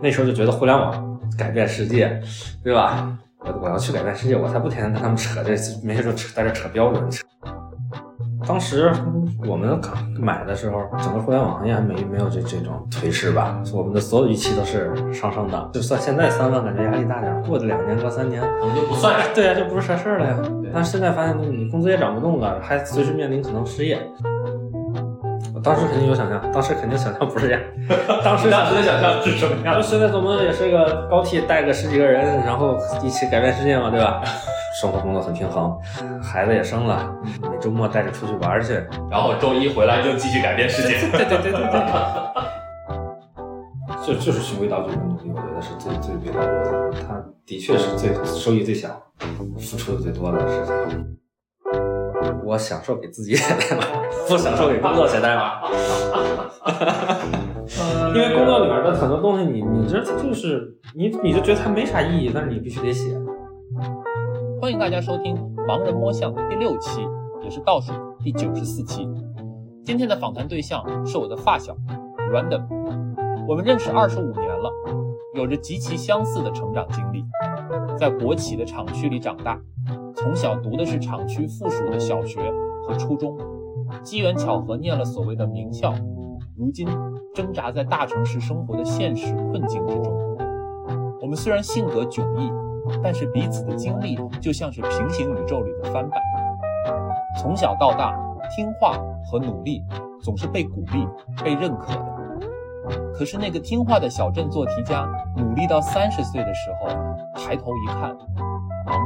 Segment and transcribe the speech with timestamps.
[0.00, 2.20] 那时候就觉得互联网改变世界，
[2.62, 3.12] 对吧？
[3.40, 7.10] 我我要去改变世界，我才不天天跟他们扯这，没事就扯在这扯标准。
[7.10, 7.22] 扯
[8.46, 8.90] 当时
[9.46, 9.78] 我们
[10.18, 13.60] 买的时候，整个互联网行业还没没有这这种颓势吧？
[13.72, 15.70] 我们的所有预期都是上升的。
[15.72, 19.14] 就算现在三万，感觉压力大点，过了两年，过三年，可能就不算。
[19.34, 20.36] 对呀，就不是啥事儿了呀。
[20.72, 24.00] 但是现在发现，你工资也涨不动了，还随时面临可能失业。
[25.58, 27.60] 我当时肯定有想象，当时肯定想象不是这样。
[28.22, 29.82] 当时当时的想象是什么样？
[29.82, 34.22] 现在怎么也是个高替带个十几个人，然后一起改变世界嘛，对吧？
[34.80, 35.76] 生活工作很平衡，
[36.22, 38.74] 孩子也生了，每周末带着出去玩去，
[39.10, 41.00] 然后周一回来就继续改变世界。
[41.10, 41.80] 对对对对对，
[44.06, 46.38] 就就是循规蹈矩的努力，我觉得是最最别的。
[47.08, 48.88] 他的确是最收益最小，
[49.58, 51.17] 付出的最多的事情。
[52.44, 53.84] 我享受给自己写代码，
[54.28, 55.60] 不享受给工作写代码。
[58.14, 63.14] 因为工作里面的很多东西，你你这就是你你就觉得它没啥意义，但是你必须得写。
[64.60, 67.00] 欢迎大家收听《盲人摸象》第六期，
[67.42, 67.92] 也是倒数
[68.24, 69.08] 第九十四期。
[69.84, 71.76] 今天的访谈对象是我的发小
[72.32, 72.62] Random，
[73.46, 74.70] 我们认识二十五年了，
[75.34, 77.24] 有着极其相似的成长经历，
[77.98, 79.58] 在国企的厂区里长大，
[80.20, 82.40] 从小读的是厂区附属的小学
[82.86, 83.36] 和初中，
[84.02, 85.94] 机缘巧合念了所谓的名校，
[86.56, 86.88] 如今
[87.34, 90.38] 挣扎在大城市生活的现实困境之中。
[91.20, 92.50] 我们虽然性格迥异。
[93.02, 96.18] 但是彼此的经历就像是平行宇宙里的翻版。
[97.38, 98.18] 从小到大，
[98.56, 99.84] 听话和努力
[100.22, 101.06] 总是被鼓励、
[101.44, 102.06] 被认可的。
[103.12, 106.88] 可是那个听话的小镇做题家，努力到三十岁的时候，
[107.34, 108.16] 抬头一看，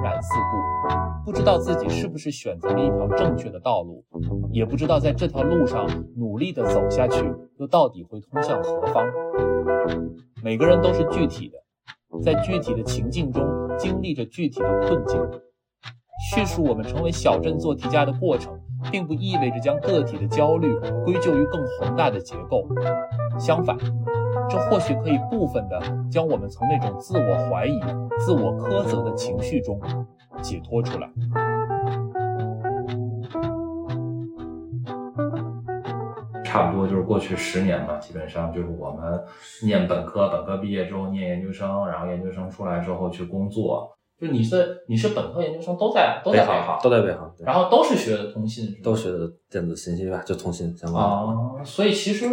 [0.02, 4.04] 然四顾，不知道自己是不是选择了一条正确的道路，
[4.50, 5.86] 也不知道在这条路上
[6.16, 7.24] 努力的走下去，
[7.58, 9.06] 又到底会通向何方。
[10.42, 11.58] 每个人都是具体的。
[12.22, 13.42] 在具体的情境中
[13.78, 15.18] 经历着具体的困境，
[16.30, 18.52] 叙述我们成为小镇做题家的过程，
[18.90, 20.74] 并不意味着将个体的焦虑
[21.06, 22.68] 归咎于更宏大的结构。
[23.38, 23.78] 相反，
[24.52, 25.80] 这或许可以部分的
[26.10, 27.80] 将我们从那种自我怀疑、
[28.18, 29.80] 自我苛责的情绪中
[30.42, 31.10] 解脱出来。
[36.44, 39.18] 差不多就是过去十年吧，基本上就是我们
[39.64, 43.90] 念本科，本科毕业之后念研究生，然后研究生出来之后去工作。
[44.20, 49.20] 就你是你是本科研究生都在都在北航，都在北航，然后都是学的通信，都学的
[49.50, 51.64] 电子信息吧，就通信相关的。
[51.64, 52.28] 所以其实。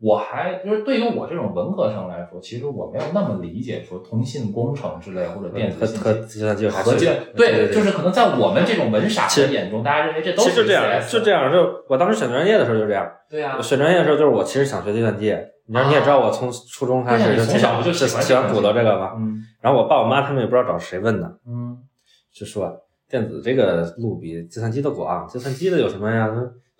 [0.00, 6.94] 我还就是对于我这种文科生来说，其实我没有那么理解说通信工程之类或者电子信息计算机和
[7.36, 11.52] 对，就是可能在我们这种文傻的眼中，大家认为这都是这样，就这样。
[11.52, 13.06] 就我当时选专业的时候就这样。
[13.28, 15.36] 对呀，选专业的时候就是我其实想学计算机。
[15.66, 19.12] 你知道你也知道我从初中开始就从小就喜欢鼓捣这个嘛。
[19.18, 19.38] 嗯。
[19.60, 21.26] 然后我爸我妈他们也不知道找谁问的。
[21.46, 21.76] 嗯。
[22.34, 22.74] 就说
[23.08, 26.28] 电子这个路比计算机的广，计算机的有什么呀？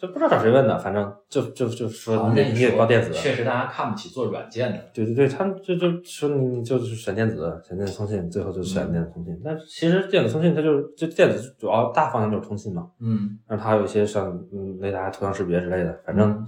[0.01, 4.79] 就不知道找谁问的，反正就就就说你你也报电子，确实大家看不起做软件的。
[4.95, 9.39] 对对对，他们就就说你就是选电子，选电子通信，最后就选电子通信。
[9.45, 12.91] 但其实电子通信它就是就电子主要大方向就是通信嘛。
[13.01, 13.39] 嗯。
[13.47, 16.47] 然后它有一些像嗯雷达、图像识别之类的，反正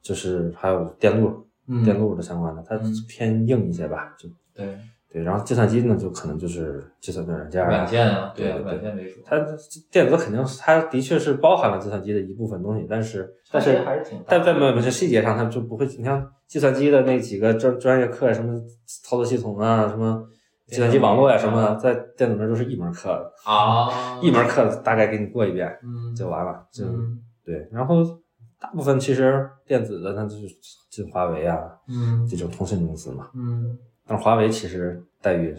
[0.00, 1.44] 就是还有电路、
[1.84, 4.78] 电路的相关的，它偏硬一些吧，就对。
[5.16, 9.18] 对，然后计算机呢，就可能就是计算的软件软件啊，对软件为主。
[9.24, 9.34] 它
[9.90, 13.82] 电子肯定，它的确是包含了计算机的一部分东西，但是但是
[14.26, 15.86] 但在某些细节上，它就不会。
[15.86, 18.60] 你像计算机的那几个专专业课，什么
[19.04, 20.22] 操作系统啊，什么
[20.66, 25.74] 计算机网络呀，什么的，在电子那都是一门课啊，一门课大概给你过一遍，
[26.14, 26.84] 就完了，就
[27.42, 27.66] 对。
[27.72, 28.04] 然后
[28.60, 30.46] 大部分其实电子的，那就是
[30.90, 33.78] 进华为啊，嗯，这种通信公司嘛，嗯。
[34.06, 35.54] 但是华为其实待遇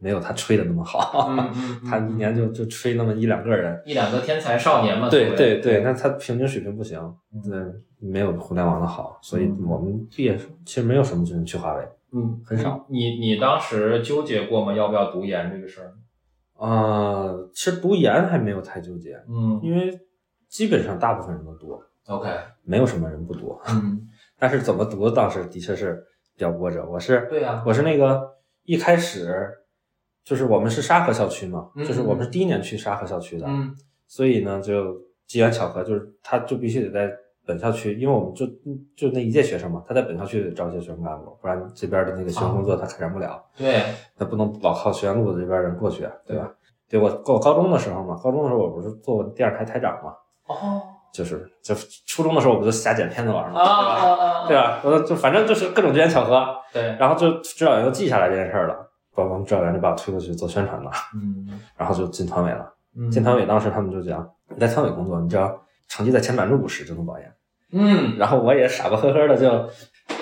[0.00, 1.28] 没有他吹的那么好，
[1.84, 5.08] 他一年就就吹那么一两个人，一两个天才少年嘛。
[5.08, 6.98] 对对对，那他平均水平不行，
[7.32, 12.86] 嗯，没有互联网的好，所以我们毕业其实没有什么人去华为，嗯，很少。
[12.88, 14.72] 你你当时纠结过吗？
[14.72, 15.92] 要不要读研这个事儿？
[16.64, 20.00] 啊，其实读研还没有太纠结，嗯，因为
[20.48, 21.76] 基本上大部分人都读
[22.06, 22.28] ，OK，
[22.62, 26.04] 没有什么人不读，嗯， 但是怎么读当时的确是。
[26.38, 29.28] 比较波折，我是对呀，我是那个一开始
[30.22, 33.74] 就是我们是沙河校区嘛，就是我们是第一年去沙河校区的，嗯，
[34.06, 34.96] 所以呢就
[35.26, 37.12] 机缘巧合，就是他就必须得在
[37.44, 38.46] 本校区，因为我们就
[38.94, 43.82] 就那一届学生嘛，他在本校区招一些学生干部，不然这边的那个学生工作他开展不了，对，
[44.16, 46.54] 他不能老靠学院路子这边人过去，对吧？
[46.88, 50.14] 对我我高中的时候嘛，高中的时候我不是做电视台台长嘛，
[50.46, 50.82] 哦，
[51.12, 51.74] 就是就
[52.06, 54.62] 初中的时候我不就瞎剪片子玩嘛，啊对吧？
[54.62, 54.98] 啊对吧？
[54.98, 58.76] 我就反正就是各种机缘巧合，对，然后就指导员就记下来这件事儿了，
[59.14, 62.72] 把我们指导员就把我推过去做宣传了，嗯 然后就进团委了。
[62.96, 67.32] 嗯进团委当时他们就讲，你在团委工作，你只要成绩在前百分之五十就能保研。
[67.70, 69.68] 嗯然后我也傻不呵呵的就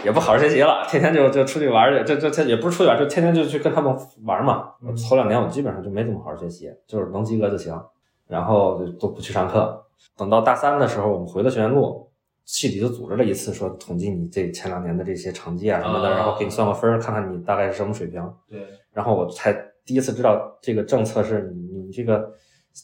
[0.05, 4.71] 也不好好学习了，天天就就出去玩去，这这这也不是出去玩，就天天就去跟他们玩嘛。
[4.83, 7.81] 嗯头两年我基本上就没怎么好好学习，就是能及格就行，
[8.27, 9.81] 然后就都不去上课。
[10.17, 12.11] 等到大三的时候，我们回了学院路，
[12.45, 18.23] 系里就组织了一次，说统计你这前两年的这些成绩啊什么的，啊然后给你算个分儿，看看你大概是什么水平。
[18.49, 19.53] 对，然后我才
[19.85, 22.31] 第一次知道这个政策是你你这个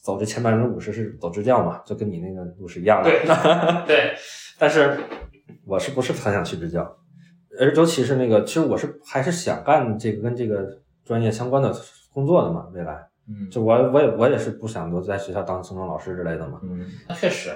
[0.02, 3.08] 走这前百分之五十是走支教嘛，就跟你那个路是一样的。
[3.10, 3.24] 对
[3.86, 4.14] 对，
[4.58, 4.98] 但是
[5.66, 6.96] 我是不是很想去支教？
[7.60, 10.66] 而尤其是那个，其实我是还是想干这个跟这个
[11.04, 11.70] 专业相关的
[12.12, 13.50] 工作的嘛，未来嗯。
[13.50, 17.50] 就我我也我也是不想留在学校当行政老师之类的嘛，嗯，那确实。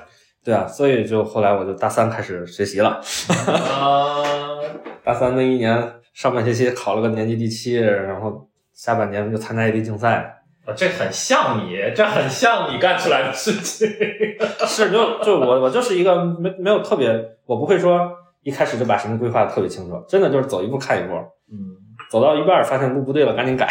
[0.45, 3.01] 对啊，所以就后来我就大三开始学习了，
[3.49, 4.23] 啊，
[5.03, 13.89] 大三那一年上半学期考了个年级第七，然后下半年就参加一堆竞赛，啊这很像你，这很像你干出来的事情。
[14.69, 17.09] 是就就我我就是一个没没有特别，
[17.45, 18.09] 我不会说
[18.45, 21.15] 一开始就把什么规划的特别清楚，真的就是走一步看一步，
[21.51, 21.75] 嗯，
[22.09, 23.67] 走到一半发现路不对了，赶紧改。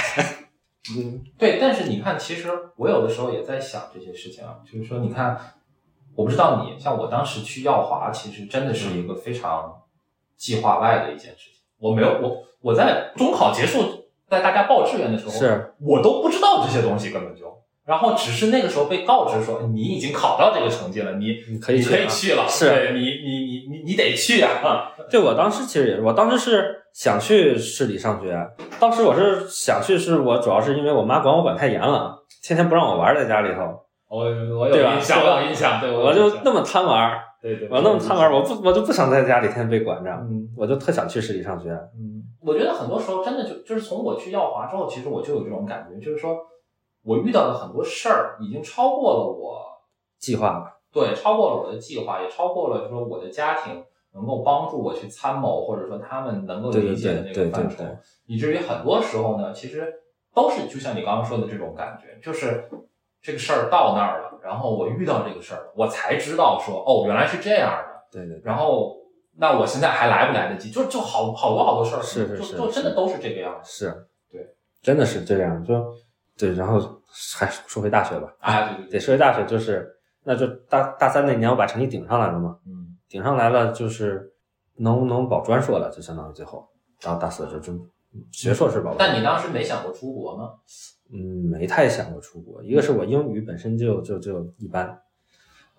[0.97, 5.35] 嗯，对，但是你看，其实我有的时候也在想这些事情啊，就是说，你看，
[6.15, 9.81] 我不知道你，像我当时去耀华，其实真的是一个非常
[10.37, 11.61] 计划外的一件事情。
[11.79, 22.69] 我没有，我我在中考结束，在大家报志愿的时候，是我都不知道这些东西，根本就，然后只是那个时候被告知说，你已经考到这个成绩了，你你可以你可以啊去了，是。
[22.69, 28.35] 对你你你你你得去啊，对我当时其实也是，我当时是想去市里上学，
[28.79, 33.61] 当时我是想去，是我主要是因为我妈管我管太严了，天天不让我玩在家里头，
[34.09, 34.23] 我
[34.57, 37.11] 我有印象，我有印象，对，我就那么贪玩，
[37.41, 40.49] 对对，我那么贪玩，我不我就不想在家里天天被管着，嗯。
[40.57, 41.69] 我就特想去市里上学。
[41.69, 46.37] 嗯，我觉得很多时候真的就就是从我去耀华之后，其实我就有这种感觉，就是说
[47.05, 49.63] 我遇到的很多事儿已经超过了我
[50.17, 57.83] 计划吧，对超过了我的计划，也超过了就是说我的家庭能够帮助我去参谋，或者说他们能够理解的那个范畴
[58.25, 59.93] 以至于很多时候呢，其实
[60.33, 62.67] 都是就像你刚刚说的这种感觉，就是
[63.21, 67.95] 这个事儿到那儿了，然后我遇到这个事儿，我才知道说哦原来是这样的。
[68.11, 68.95] 对对对，然后
[69.37, 70.71] 那我现在还来不来得及？
[70.71, 73.69] 就就好好多好多事儿，是是就是就真的都是这个样子。
[73.69, 75.73] 是，对，真的是这样，就
[76.37, 76.94] 对，然后
[77.37, 79.87] 还说回大学吧，啊，对对得说回大学，就是
[80.23, 84.33] 那就大大三那年我把成绩顶上来了嘛，嗯顶上来了就是
[84.77, 86.67] 能能保专硕了，就相当于最后，
[87.01, 87.73] 然后大四就就
[88.31, 88.95] 学硕士保了。
[88.99, 90.51] 但你当时没想过出国吗？
[91.13, 91.17] 嗯，
[91.49, 92.63] 没太想过出国。
[92.63, 94.99] 一个是我英语本身就就就一般，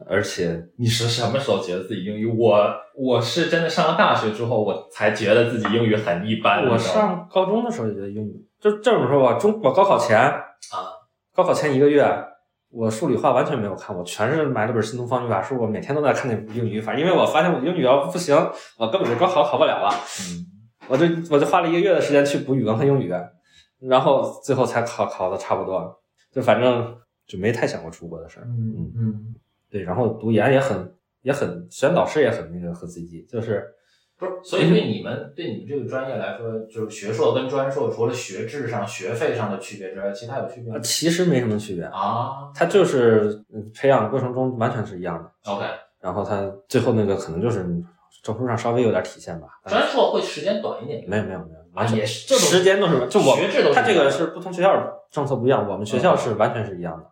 [0.08, 2.26] 而且你是什么时候觉得自己英语？
[2.26, 6.64] 我我是真的上了大学之后，我才觉得自己英语很一般。
[6.68, 10.40] 我上高中的时候也觉得英语，就这么说吧，中我高考前啊，
[11.36, 12.02] 高考前一个月，
[12.70, 18.34] 我数理化完全没有看，我全是买了本新东方语法书，我每天都在看那英语语法，因为我发现我英语要不行，
[18.78, 19.90] 我根本就高考考不了了。
[20.20, 20.46] 嗯，
[20.88, 23.12] 我就我就花了一个月的时间去补语文和英语，
[23.80, 25.94] 然后最后才考考的差不多，
[26.32, 26.96] 就反正
[27.26, 28.46] 就没太想过出国的事儿。
[28.46, 29.34] 嗯嗯，
[29.68, 33.62] 对，然后读研也很也很，选导师也很那个很随机，就是
[34.18, 34.32] 不是。
[34.42, 40.80] 所以对你们对你们这个专业来说，就是学硕跟专硕，除了学制上、学费上的区别之外，其他有区别吗呃？
[40.80, 45.64] 其实没什么区别，啊它就是嗯培养过程中完全是一样的，，OK，
[46.00, 47.64] 然后它最后那个可能就是
[48.22, 51.04] 证书上稍微有点体现吧，专硕会时间短一点。
[51.06, 54.72] 没有没有没有，啊完全也时间都是就我学制都是它这个是不同学校
[55.10, 57.04] 政策不一样，我们学校是完全是一样的，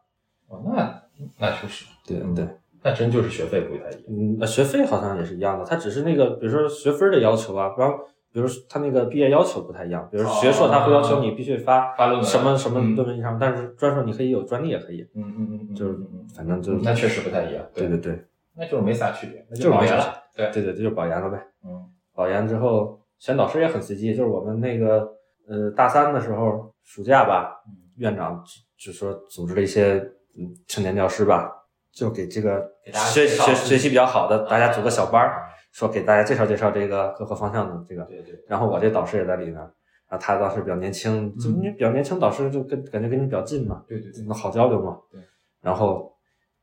[0.49, 1.03] 哦，那
[1.39, 2.55] 那确实，嗯对对。
[2.85, 4.03] 那真就是学费不太一样。
[4.09, 7.99] 嗯，呃学费好像也是一样的，它只是那个，比如说学分的要求啊，比方，
[8.33, 15.99] 比如说它那个毕业要求不太一样，比如学硕他会要求你必须发发论文什么什么嗯论文以上，但是专硕你可以有专利也可以，嗯嗯嗯嗯，就是
[16.37, 17.65] 反正就嗯那确实不太一样。
[17.73, 18.23] 对对对
[18.57, 20.15] 那就是没啥区别，那就保研了。
[20.37, 21.39] 对，对对，这就是保研了呗。
[21.65, 21.71] 嗯
[22.15, 25.09] 保研之后选导师也很随机，就是我们那个
[25.49, 28.41] 呃大三的时候暑假吧，嗯院长
[28.79, 29.95] 就就说组织了一些
[30.39, 31.51] 嗯青年教师吧，
[31.95, 32.61] 就给这个
[32.93, 35.31] 学介绍自己学学习比较好的大家组个小班
[35.73, 38.03] 说给大家介绍介绍这个各个方向的这个。
[38.05, 39.67] 对对，然后我这导师也在里面，然
[40.11, 44.99] 后他当时比较年轻，就嗯你比较年轻，导师就跟感觉跟你比较近嘛，对对对，那好交流嘛。
[45.11, 45.21] 对。
[45.61, 46.13] 然后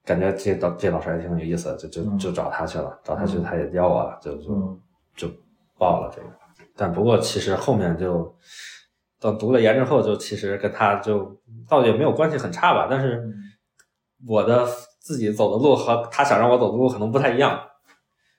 [0.05, 4.79] 感觉这导这老师也挺有意思的，就就嗯就找他去了，找他去，嗯他也要我了，就就嗯
[5.15, 5.27] 就
[5.77, 6.27] 报了这个。
[6.75, 8.33] 但不过其实后面就
[9.19, 13.33] 到读了研之后，就其实跟他就倒也没有关系很差吧，但是嗯
[14.27, 14.65] 我的
[15.01, 17.59] 自己走的路和他想让我走的路可能不太一样。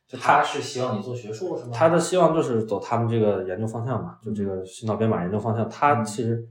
[0.07, 1.71] 就他是希望你做学术是吗？
[1.73, 5.69] 他的希望就是走他们这个研究方向嘛，就这个心脑编码研究方向。
[5.69, 6.47] 他其实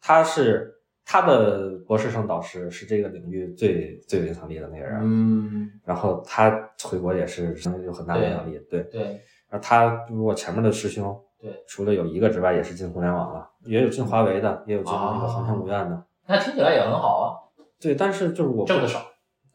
[0.00, 0.72] 他是
[1.04, 6.50] 他的博士生导师是这个领域最最有影响力的那个人，嗯，然后他
[6.84, 8.82] 回国也是有很大的影响力，对。
[8.92, 9.02] 对，
[9.48, 17.24] 然后他如果前面的师兄，对，除了有一个之外，也是进互联网了，也有进华为的，也有进那个航天五院的，那听起来也很好啊，
[17.80, 17.94] 对。
[17.94, 19.00] 但是就是我挣的少，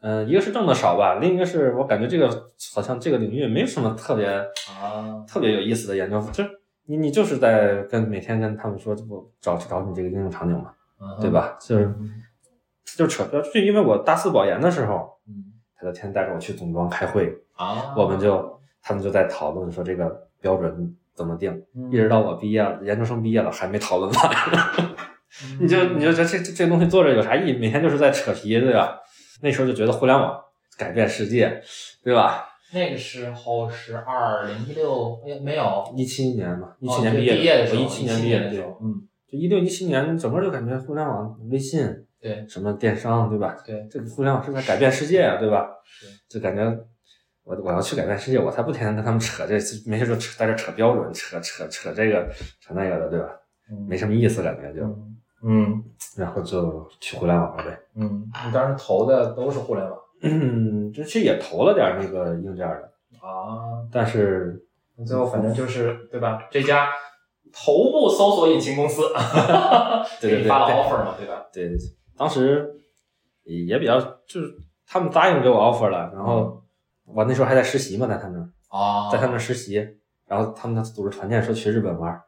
[0.02, 2.28] 嗯，一个是挣的少吧，另一个是我感觉这个
[2.74, 4.26] 好像这个领域没有什么特别
[4.68, 6.50] 啊，特别有意思的研究，就是
[6.86, 10.72] 你你就是在跟每天跟他们说，这不找找你这个应用场景嘛，
[11.20, 11.56] 对吧？
[11.60, 11.94] 就是
[12.96, 15.44] 就是扯，就因为我大四保研的时候，嗯
[15.74, 24.30] 他就天天带着我去总装开会，啊，我们就他们就在讨论说这个标准怎么定，嗯一直到我毕业了，研究生毕业了还没讨论完，
[25.60, 27.52] 你就你就觉得这这这东西做着有啥意义？
[27.56, 28.98] 每天就是在扯皮，对吧？
[29.42, 30.40] 那时候就觉得互联网
[30.78, 31.60] 改变世界，
[32.02, 32.48] 对吧？
[32.72, 41.86] 那个时候是二零一六，哎，没有，一七年嘛，一哦七年毕业的时候，我一七年毕业的时，候，嗯，就一六一七年，整个就感觉互联网、微信、
[42.18, 43.54] 对什么电商，对吧？
[43.66, 46.06] 对，这个互联网是在改变世界啊，对吧是？
[46.30, 46.64] 就感觉
[47.44, 52.26] 我我要去改变世界，我才不天天跟他们扯这，没事就扯在这扯标准，扯扯扯这个
[52.60, 53.26] 扯那个的，对吧？
[53.86, 55.11] 没什么意思，感觉就，嗯
[55.42, 55.82] 嗯
[56.16, 57.78] 然后就去互联网了呗。
[57.96, 64.64] 嗯，你当时投的都是互联网嗯，这其实也投了点那个硬件的，啊，但是
[65.06, 66.46] 最后反正就是对吧？
[66.50, 66.88] 这家
[67.52, 69.02] 头部搜索引擎公司
[70.20, 71.46] 对对对给你发了对 offer 嘛，对吧？
[71.52, 71.70] 对，
[72.16, 72.72] 当时
[73.44, 74.54] 也也比较，就是
[74.86, 76.62] 他们答应给我 offer 了，然后
[77.04, 78.48] 我那时候还在实习嘛，在他们那儿。
[78.68, 79.86] 啊，在他们那儿实习，
[80.26, 82.18] 然后他们组织团建说去日本玩，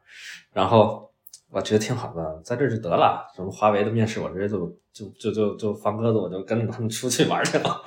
[0.52, 1.10] 然后
[1.54, 3.24] 我觉得挺好的，在这儿就得了。
[3.34, 7.82] 什么华为的面试，我直接就就就就就放鸽子，我就跟着他们出去玩去了。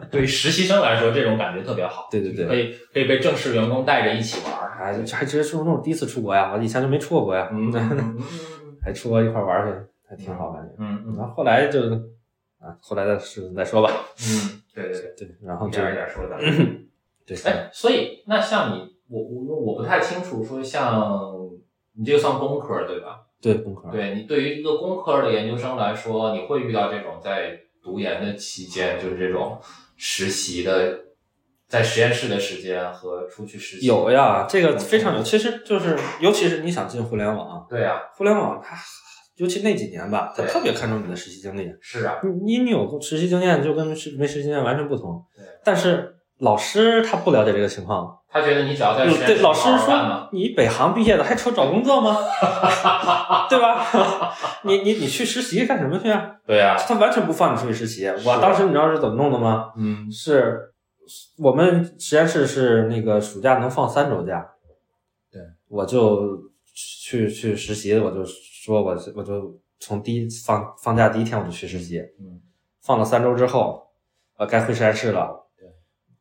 [0.10, 7.72] 对实习生来说，这种感觉特别好，对对对可以可以被正式员工带着一起玩儿，还还直接是那种第一次出国呀，我以前就没出过国呀，嗯
[8.82, 9.74] 还出国一块玩去，
[10.08, 10.74] 还挺好感觉。
[10.78, 11.80] 嗯嗯然后后来就
[12.60, 13.90] 啊，后来的事再说吧。
[14.20, 16.36] 嗯，对对对，对，然后一就点一点说的。
[17.26, 21.39] 对，哎，所以那像你，我我我不太清楚，说像
[22.00, 23.20] 你这个算工科对吧？
[23.42, 29.58] 对工科，对你对于一个工科的研究生来说，你会遇到这种在读研的期间，就是这种
[29.96, 30.98] 实习的，
[31.68, 33.86] 在实验室的时间和出去实习。
[33.86, 38.76] 有呀，这个非常有，其实就是尤其是你想进互联网，对呀、互联网它
[39.36, 41.70] 尤其那几年吧，它特别看重你的实习经历。
[41.80, 45.22] 是啊，你你有实习经验就跟没实习经验完全不同。
[45.34, 52.16] 对但是老师他不了解这个情况，他觉得你只要在实验室对老师说你北航毕业的还愁找工作吗？
[53.48, 53.86] 对吧？
[54.64, 56.36] 你你你去实习干什么去啊？
[56.46, 58.06] 对呀、他完全不放你出去实习。
[58.24, 59.72] 我当时你知道是怎么弄的吗？
[59.76, 60.58] 嗯是
[61.38, 64.46] 我们实验室是那个暑假能放三周假，
[65.32, 66.38] 对，我就
[66.74, 72.40] 去去实习，我就说我我就从第一放放假第一天我就去实习，嗯
[72.82, 73.82] 放了三周之后，
[74.38, 75.49] 呃，该回实验室了，对，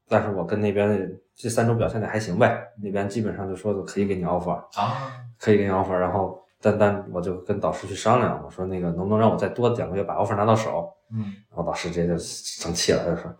[0.10, 13.34] 但是我跟那边这三周表现的还行呗，那边基本上就说可以给你 offer，啊，可以给你 offer，然后但但我就跟导师去商量，我说那个能不能让我再多两个月把 offer 拿到手，嗯然后导师直接就生气了，就说：“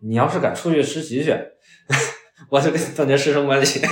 [0.00, 1.36] 你要是敢出去实习去，
[2.48, 3.80] 我就跟你断绝师生关系。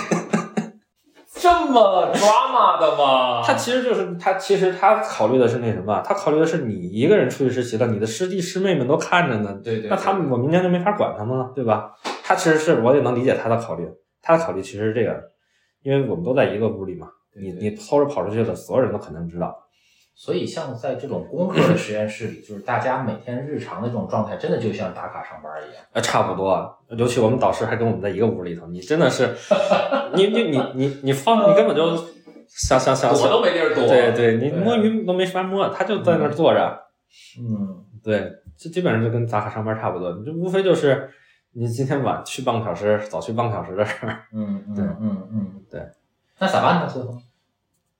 [1.34, 3.42] 这么 drama 的”吗？
[3.44, 11.90] 他其实就是他，其实他考虑的是那什么，他考虑的是你一个人出去实习了，你的师弟师妹们都看着呢，对对，那他们我明年就没法管他们了，对吧？
[12.22, 13.88] 他其实是我也能理解他的考虑，
[14.20, 15.22] 他的考虑其实是这个，
[15.82, 19.58] 因为我们都在一个屋里嘛，你你偷着跑出去的，所有人都肯定知道。
[20.14, 25.82] 所以，像在这种工科的实验室里，就是大家每天日常的这种状态，真的就像打卡上班一样。
[25.92, 29.34] 呃，差不多，尤其我们导师还跟我们在一个屋里头，你真的是，
[30.14, 31.96] 你你你你你放，你根本就
[32.46, 33.88] 想想想躲都没地儿躲。
[33.88, 36.78] 对对，你摸鱼都没法摸，他就在那儿坐着，
[37.40, 41.08] 嗯，对，这基本上就跟打卡上班差不多，你就无非就是
[41.52, 45.86] 你今天晚去半个小时，早去半个小时的事儿，嗯嗯 对嗯嗯，对。
[46.38, 46.88] 那咋办呢？
[46.88, 47.16] 最后？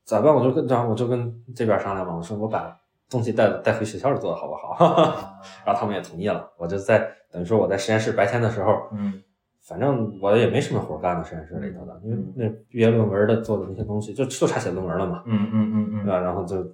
[0.04, 0.34] 咋办？
[0.34, 2.76] 我就跟然后我就跟这边商量嘛，我说我把
[3.10, 4.84] 东西带带回学校做的好不好？
[4.86, 9.22] 啊然后他们也同意了，我就在等于说我在实验室白天的时候，嗯
[9.62, 16.18] 反正我也没什么活干的实验室里头的，因为那毕业论文的做的那些东西就就差写论文了嘛，嗯嗯嗯嗯对吧？
[16.18, 16.64] 然后就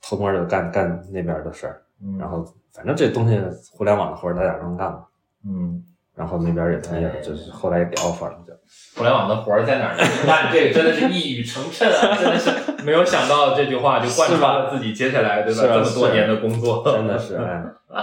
[0.00, 2.42] 偷摸的干干那边的事儿，嗯，然后
[2.72, 3.38] 反正这东西
[3.70, 5.04] 互联网的活儿大家都能干嘛，
[5.44, 5.84] 嗯，
[6.18, 8.52] 然后那边也同意了，哎就是后来也给 offer 了，就
[8.96, 9.94] 互联网的活儿在哪儿？
[9.96, 12.16] 你看这个真的是一语成谶啊！
[12.20, 12.50] 真的是
[12.84, 16.82] 没有想到这句话就贯穿了自己接下来对吧这么多年的工作。
[16.84, 17.62] 真的是哎，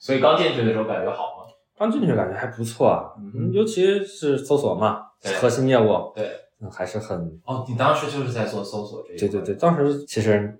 [0.00, 1.44] 所以刚进去的时候感觉好吗？
[1.78, 5.02] 刚进去感觉还不错啊，嗯尤其是搜索嘛，
[5.40, 6.24] 核心业务，对，
[6.62, 10.58] 嗯还是很哦，你当时就是在做搜索这一块对对对，，当时其实嗯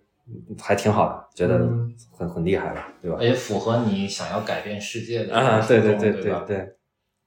[0.63, 1.93] 还挺好的，觉得嗯。
[2.19, 3.19] 很很厉害了，对吧？
[3.21, 6.77] 也符合你想要改变世界的啊，对对对对对对，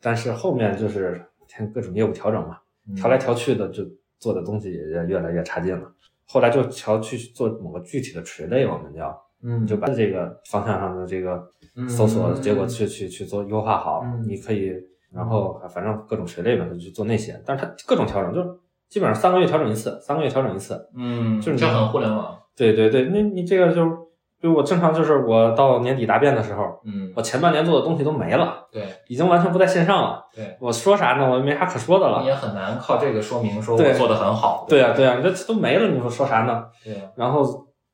[0.02, 2.58] 但是后面就是天各种业务调整嘛，
[2.90, 2.96] 嗯。
[2.96, 3.84] 调来调去的，就
[4.18, 5.92] 做的东西也越来越差劲了。
[6.26, 9.66] 后来就调去做某个具体的垂类，我们叫嗯。
[9.68, 14.74] 就把这个方向上的这个嗯搜索结果去去去做优化好嗯，你可以，
[15.12, 20.90] 然后反正各种垂类嘛，就去做那些，但是它各种调整，就基本上三个月调整一次，三个月调整一次。
[20.96, 23.98] 嗯，就是这很互联网，对对对，那你这个就是，
[24.42, 30.24] 就我正常就是我到年底答辩的时候，嗯我前半年做的东西都没了，对已经完全不在线上了。
[30.36, 31.30] 对，我说啥呢？
[31.32, 32.20] 我没啥可说的了。
[32.22, 36.66] 你也很难靠这个说明说我做的很好，对呀、吧对呀、这都没了，你说说啥呢？
[36.84, 37.44] 对呀，然后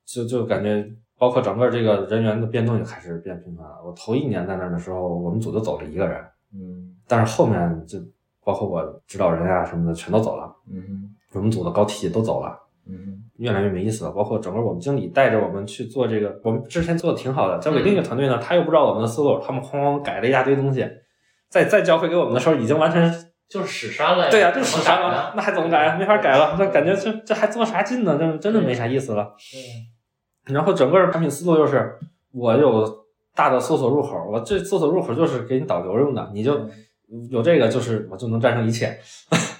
[0.05, 0.85] 就就感觉，
[1.17, 3.77] 包括整个这个人员的变动也开始变频繁了。
[3.85, 6.19] 我头一年在那儿的时候，我们组就走了一个人，
[6.53, 7.99] 嗯但是后面就
[8.43, 12.57] 包括我指导人啊什么的全都走了，嗯我们组的高体都走了。
[12.87, 20.87] 嗯越来越没意思了，包括整个我们经理带着我们去做这个，我们之前做的挺好的，交给另一个团队呢，他又不知道我们的思路，他们哐哐改了一大堆东西，
[21.49, 23.13] 再再交回给我们的时候，已经完全
[23.49, 25.97] 就是史删了呀，对呀、就是啥怎么改呢了，那还怎么改？
[25.97, 28.17] 没法改了，那感觉这这还做啥劲呢？
[28.17, 29.35] 这真的没啥意思了。
[29.51, 31.97] 对然后整个产品思路就是，
[32.31, 32.87] 我有
[33.35, 36.69] 大的搜索入口，我这搜索入口就是给你导流用的，你就
[37.29, 38.97] 有这个，就是我就能战胜一切。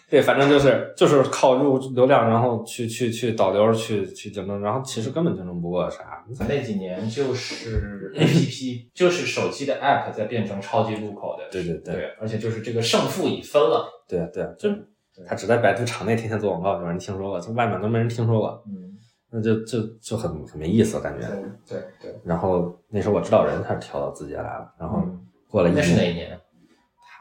[0.10, 6.24] 对，反正就是就是靠入流量，然后去去去导流，去去竞争，然后其实根本竞争不过啥。
[6.48, 14.70] 那几年就是 A P P，就是手机的 App 在变成超级入口的，对对对对，而且就是这个胜负已分了，对对，就
[15.28, 18.94] 他只在百度场内天天做广告，有人听说过，从外面都没人听说过，嗯，
[19.32, 21.28] 那就就就很很没意思感觉。
[21.28, 25.20] 对对对，然后那时候我指导人他是调到字节来了，然后嗯
[25.50, 26.40] 过了一那是哪，一年？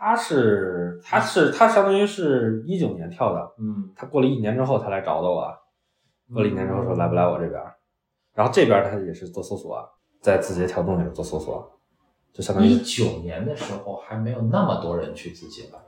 [0.04, 5.50] 他是他是他相当于是一九年跳的，嗯，他过了一年之后他来找的我，
[6.30, 7.58] 过了一年之后说来不来我这边，
[8.34, 9.82] 然后这边他也是做搜索，
[10.20, 11.66] 在字节跳动也是做搜索，
[12.34, 15.78] 就相当于一九年的时候还没有那么多人去字节吧，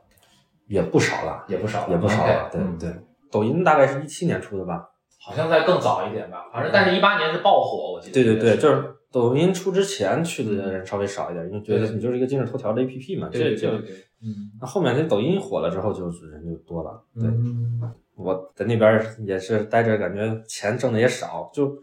[0.67, 2.91] 也不少了，也不少，也不少了对对。
[3.31, 4.88] 抖音大概是一七年出的吧？
[5.21, 8.14] 好像在更早一点吧，反正但是一八年是爆火，我记得。
[8.14, 17.03] 对对对，就是抖音出之前去的人稍微少一点，因为觉得你就是一个今日头条的 APP 嘛，对对这就对对，嗯，那后面这抖音火了之后，就是人就多了。
[17.14, 17.81] 对，嗯
[18.16, 21.77] 我在那边也是待着，感觉钱挣的也少，就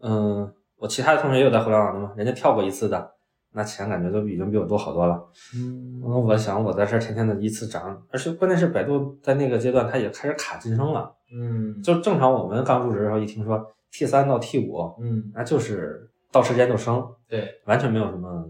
[0.00, 3.12] 嗯，我其他的同学也有在互联网的嘛，人家跳过一次的，
[3.52, 5.24] 那钱感觉都已经比我多好多了。
[5.54, 6.00] 嗯。
[6.02, 15.30] 然后我想我在这儿天天的一次涨，而且关键是百度在那个阶段它也开始卡晋升了，嗯，就正常我们刚入职的时候一听说 T 三到 T 五，嗯。
[15.32, 18.44] 那就是到时间就升，对，完全没有什么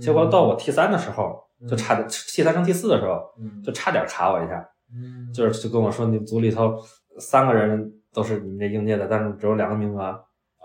[0.00, 1.38] 结果到我 T 三的时候，
[1.68, 6.76] 就差点 T 三升 T 四的时候，嗯就差点卡我一下，嗯就是就跟我说你组里头
[7.18, 10.02] 三个人都是你们这应届的，但是只有两个名额，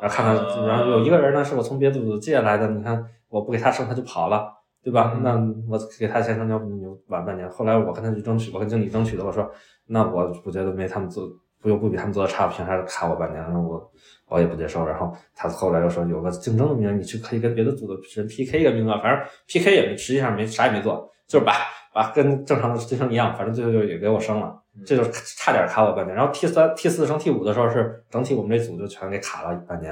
[0.02, 4.52] 然后看看，啊然后有一个人呢是我从别的组借来的，你看我不给他升他就跑了。
[4.86, 5.14] 对吧？
[5.16, 5.34] 嗯那
[5.68, 7.50] 我给他先升，要不你就晚半年。
[7.50, 9.50] 后来我跟他去争取，我跟经理争取的，我说，
[9.88, 11.28] 那我我觉得没他们做，
[11.66, 13.42] 不又不比他们做的差，凭啥卡我半年？
[13.42, 13.92] 然后我
[14.28, 14.86] 我也不接受。
[14.86, 21.54] 然后他后来又说有个竞争的名额，你去可以跟别的组的人 PK 一个名额，反正 PK 也没，实际上没啥也没做，就是把
[21.92, 26.16] 把跟正常的晋升一样，反正最后就也给我升了，这就差点卡我半年。
[26.16, 29.92] 然后 T 三、T 四升 T 五的时候是整体我们这组就全给卡了半年，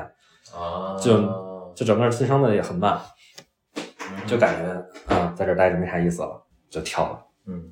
[0.55, 1.17] 啊，就
[1.73, 2.99] 就整个晋升的也很慢，
[4.27, 4.71] 就感觉
[5.11, 7.32] 啊、在这待着没啥意思了，就跳了。
[7.45, 7.71] 嗯，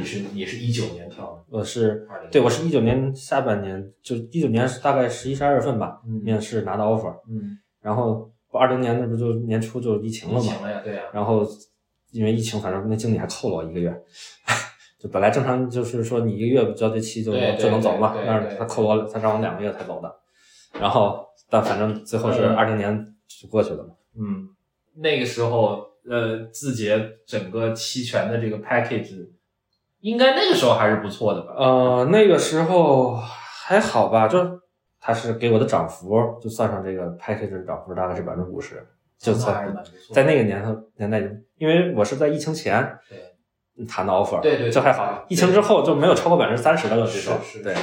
[0.00, 6.20] 你是你是一九年跳的，我是对我是一九年下半年，就一九年大概十一十二月份吧，嗯。
[6.24, 11.46] 面试拿到 offer，嗯，然后我二零年那不就年初就疫情了嘛，疫情了呀，对呀，然后
[12.10, 13.90] 因为疫情，反正那经理还扣了我一个月，
[14.98, 20.12] 就本来正常就是说你一个月交接期就就能走嘛但是他扣我，他让我两个月才走的，
[20.80, 22.56] 然后但反正最后是嗯。
[22.56, 24.48] 二零年就过去了嘛，嗯，
[24.96, 29.28] 那个时候呃，字节整个期权的这个 package，
[30.00, 31.54] 应该那个时候还是不错的吧？
[31.56, 34.60] 呃，那个时候还好吧，就
[35.00, 38.84] 他是给我的涨幅，就算上这个 package 的涨幅大概是百分之五十，
[39.18, 41.20] 就那还是算蛮不错的在那个年头年代，
[41.56, 47.74] 因为我是在疫情前对谈的 offer，对对对这还好，疫情之后就没有超过百分之三十的了，这种是是对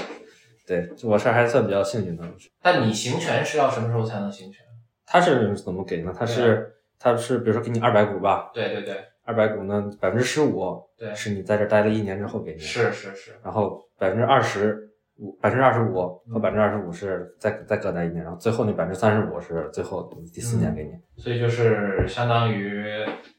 [0.68, 2.24] 对，我是还算比较幸运的。
[2.62, 4.66] 但你行权是要什么时候才能行权？
[5.06, 6.14] 他是怎么给呢？
[6.16, 11.14] 他对是他是比如说给你二百股吧，对对对，二百股呢百分之十五对。
[11.16, 22.84] 是你在这待了一年之后给你，是是是，然后百分之二十五百分之二十五和百分之二十五是再再各待一年，然后最后那百分之三十五是最后第四年给你，所以就是相当于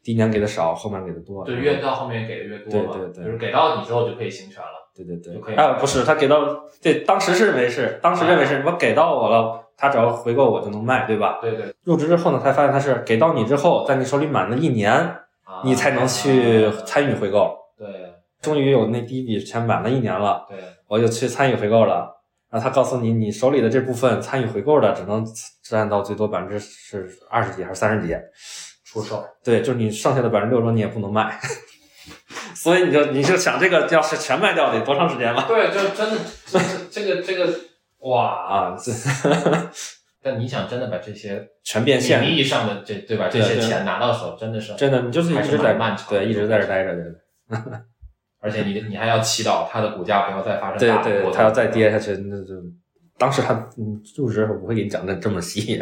[0.02, 1.44] 第一年给的少，后面给的多。
[1.44, 4.80] 对越到后面给的越多嘛，对对对就是给到你之后就可以行权了。
[4.94, 11.38] 对对对就可以，啊，不是他给到对，当时是认为是，当时认为是我给到我了，他只要回购我就能卖，对吧？
[11.40, 17.56] 对对，入职之后呢，才发现他是给到你之后，在你手里满了一年，啊你才能去参与回购。
[17.78, 17.88] 对
[18.42, 22.22] 终于有那第一笔钱满了一年了，对，我就去参与回购了。
[22.50, 25.24] 然后他告诉你，你手里的这部分参与回购的只能
[25.62, 28.14] 占到最多百分之是二十几还是三十几？
[28.84, 29.24] 出售。
[29.44, 31.38] 对，就是你剩下的百分之六十你也不能卖。
[32.54, 35.44] 所以你就你就想这个要是全卖掉得多长时间了？
[35.46, 37.60] 对，就真的这个这个这个
[38.00, 38.26] 哇！
[38.48, 38.92] 啊，这
[40.22, 43.28] 但你想真的把这些全变现名，义上的这对吧？
[43.30, 47.58] 这对对些钱拿到手，真的是真的你就是一直在蛮漫长对一直在这待着，对
[48.42, 52.54] 而且你你还要祈祷它的股价不要再发生对大的波对，动他要再跌下去，那就
[53.18, 55.78] 当时他嗯入职的时候不会给你讲的这么细，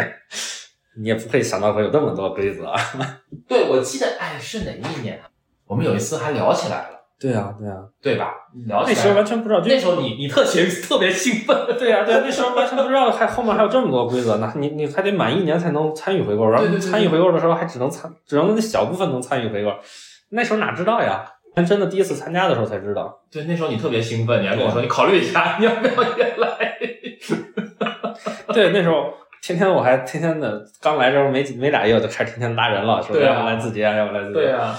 [1.01, 2.73] 你也不会想到会有这么多规则。
[3.49, 5.31] 对，我记得哎是哪一年啊？
[5.67, 8.33] 我们有一次还聊起来了，对啊，对啊，对吧？
[8.67, 19.73] 聊起那时候完全不知道，就那时候你你特兴 特别兴奋，对呀、对、啊，那时候完全不知道还后面还有这么多规则呢，你你还得满一年才能参与回购，然后参与回购的时候还只能参，只能那小部分能参与回购，
[20.31, 21.25] 那时候哪知道呀？
[21.67, 23.13] 真的第一次参加的时候才知道。
[23.33, 26.79] 对，那时候你特别兴奋，你还跟我说你考虑一下，你要不要也来？
[28.55, 34.35] 对，那时候天天我还天天的刚来这候没没俩月我就开始天天拉人了，说对啊要不来字节，要不来字节。
[34.35, 34.77] 对啊，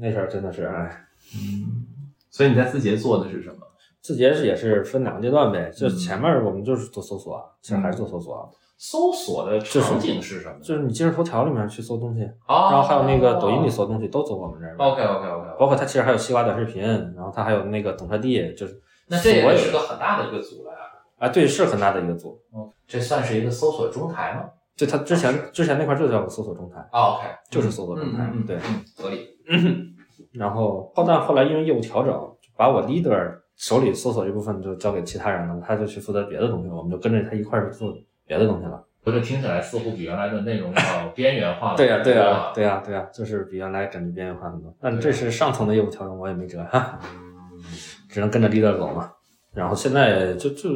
[0.00, 1.04] 那时候真的是哎。
[1.34, 1.86] 嗯，
[2.30, 3.56] 所以你在字节做的是什么？
[4.00, 10.54] 字节是也是分两个阶段呗，就嗯前面我们就是做搜索，其实还是做搜索，搜索的场景是什么？
[10.62, 14.76] 就是你今日头条里面去搜东西，啊，然后还有那个抖音里搜东西都走我们这儿。
[14.78, 16.82] OK OK OK，包括它其实还有西瓜短视频，
[17.14, 20.78] 然后它还有那个懂车帝，就是那这所有也是个很大的一个组了呀。
[21.18, 22.40] 啊，对，是很大的一个组。
[22.54, 24.44] 嗯，这算是一个搜索中台吗？
[24.76, 29.26] 就它之前之前那块就叫搜索中台，啊，OK，就是搜索中台嗯嗯嗯对嗯，合理。
[30.32, 37.94] 然后炮弹后来因为业务调整，把我 leader 手里搜索这部分就交给其他人了，他就去负责别的东西，我们就跟着他一块儿去做
[38.26, 38.84] 别的东西了。
[39.04, 41.76] 我这听起来似乎比原来的内容要边缘化了。
[41.76, 44.74] 对呀、对呀、对呀、对呀、就是比原来感觉边缘化很多。
[44.80, 47.62] 但这是上层的业务调整，我也没辙哈，嗯
[48.10, 49.10] 只能跟着 leader 走嘛。
[49.54, 50.68] 然后现在就就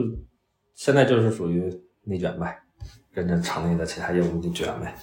[0.74, 1.70] 现在就是属于
[2.04, 2.58] 内卷呗，
[3.12, 4.94] 跟着厂内的其他业务内卷呗，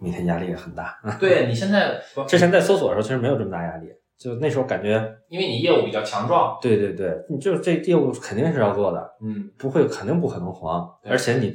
[0.00, 0.98] 每天压力也很大。
[1.20, 11.52] 对你现在之前在搜索的时候，其实没有这么大压力，就那时候感觉，因为你业务比较强壮，对对对，你就是这业务肯定是要做的，嗯，不会肯定不可能黄，而且你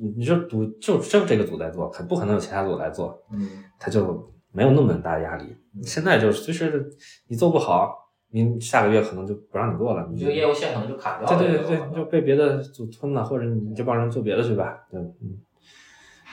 [0.00, 5.56] 你你就组就就这个组在做，肯不可能有其他组来做，嗯，他就没有那么大压力。
[5.82, 6.88] 现在就是随时
[7.28, 7.94] 你做不好，
[8.30, 11.38] 你下个月可能就不让你做了，你你这个业务线可能就砍掉了。
[11.38, 15.38] 对对对对，就被别的组吞了，或者你这帮人做别的去吧，对，嗯，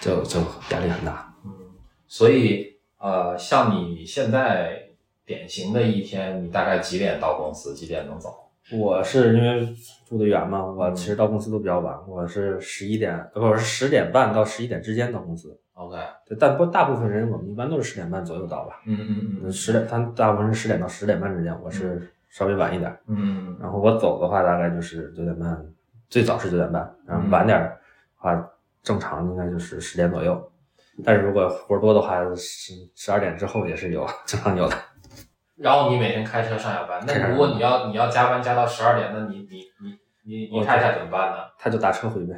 [0.02, 0.40] 就就
[0.72, 1.32] 压力很大。
[2.06, 4.84] 嗯，所以呃，像你现在
[5.26, 8.30] 典型的一天，你大概几点到公司，几点能走？
[8.72, 9.68] 我是因为
[10.08, 15.56] 住得远嘛，我嗯其实到公司都比较晚，我是十一点，呃不我是十点半到十一点之间到公司。
[15.74, 18.82] OK，对，但不大部分人我们一般都是十点半左右到吧。
[18.88, 22.98] 嗯嗯嗯十点，他大部分是十点到十点半之间，我是稍微晚一点。
[23.08, 25.64] 嗯然后我走的话，大概就是九点半，
[26.10, 27.78] 最早是九点半，然后晚点儿的
[28.16, 30.52] 话，正常应该就是十点左右。
[31.04, 34.76] 但是如果活儿多的话，十十二点之后也是有， 经常有的。
[35.58, 41.38] 然后你每天开车上下班，那如果你要你要加班加到十二点，那你你你你你我太太怎么办呢？
[41.58, 42.34] 他就打车回呗，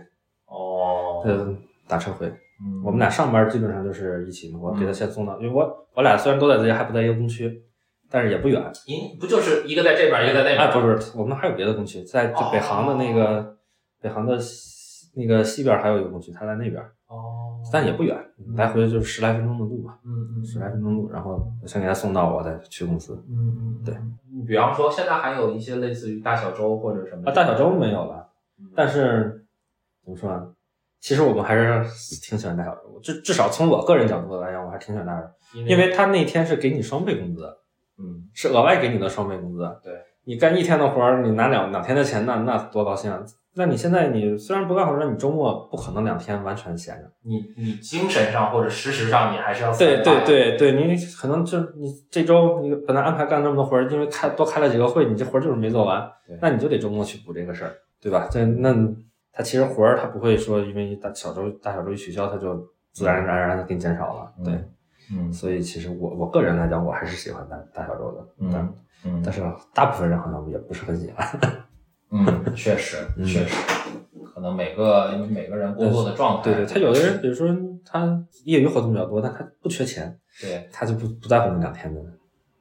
[0.46, 1.56] 哦，呃，
[1.88, 2.28] 打车回。
[2.60, 7.62] 嗯我们俩上班基本上就是一起嘛，我给他先送到，因为我我俩虽然都在这，还不在一个工区，
[8.10, 8.60] 但是也不远。
[8.88, 10.60] 您不就是一个在这边，一个在那边？
[10.60, 13.58] 哎，不是不是，我们还有别的工区，在就北航的那个、
[14.02, 18.18] 北航的西那个西边还有一个工区，他在那边，哦，但也不远，
[18.56, 23.22] 来回就是十来分钟的路吧，嗯嗯十来分钟路，然后我先给他送到，我再去公司。
[23.30, 23.96] 嗯嗯，对。
[24.48, 29.46] 比方说，现在还有一些类似于大小周或者什么啊，大小周没有了，嗯但是
[30.04, 30.54] 怎么说呢？
[31.00, 31.84] 其实我们还是
[32.22, 35.22] 挺喜欢大小周，至至少从我个人角度来讲，我还挺喜欢大小
[35.54, 37.46] 周，因为他那天是给你双倍工资，
[38.00, 39.60] 嗯是额外给你的双倍工资。
[39.84, 39.94] 对，
[40.26, 43.24] 你干一天的活儿，你拿两两天的钱，那那多高兴啊！
[43.58, 47.12] 那你现在你虽然不干活儿，那你周末不可能两天完全闲着。
[47.24, 56.08] 你你精神上或者事实上你还是要对对对对，你可能就你这周你本来安排干这么多活儿，因为开多开了几个会，你这活儿就是没做完，
[56.42, 58.28] 那你就得周末去补这个事儿，对吧？
[58.32, 58.76] 这那
[59.34, 62.56] 他其实活儿他不会说因为大小周大小周一取消，他就
[62.94, 64.54] 自然而然的给你减少了，对。
[65.10, 68.74] 嗯所以其实我我个人来讲，我还是喜欢大大小周的，但嗯
[69.06, 69.42] 嗯但是
[69.74, 71.26] 大部分人好像也不是很喜欢。
[72.12, 73.54] 嗯， 确实嗯确实，
[74.34, 77.48] 可能每个因为每个人工作的状态，对对，他有的人，比如说
[77.86, 82.02] 他业余活动比较多，但他不缺钱，对，他就不不在乎那两天的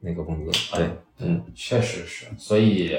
[0.00, 0.76] 那个工资。
[0.76, 2.96] 对，嗯，确实是，所以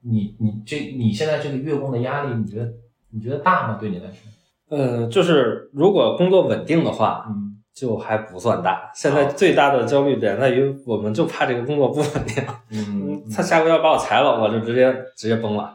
[0.00, 2.72] 你你这你现在这个月供的压力，你觉得
[3.10, 3.76] 你觉得大吗？
[3.80, 4.76] 对你来说？
[4.76, 7.47] 呃，就是如果工作稳定的话，嗯，
[7.78, 8.90] 就还不算大。
[8.92, 12.44] 现在最大的焦虑点在于，我们就怕这个工作不稳定。
[12.70, 15.74] 嗯，他下个月要把我裁了，我就直接直接崩了。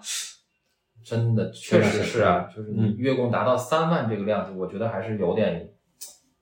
[1.05, 5.69] 真的确实是啊，就是你嗯月供达到三万这个量级，我觉得还是有点，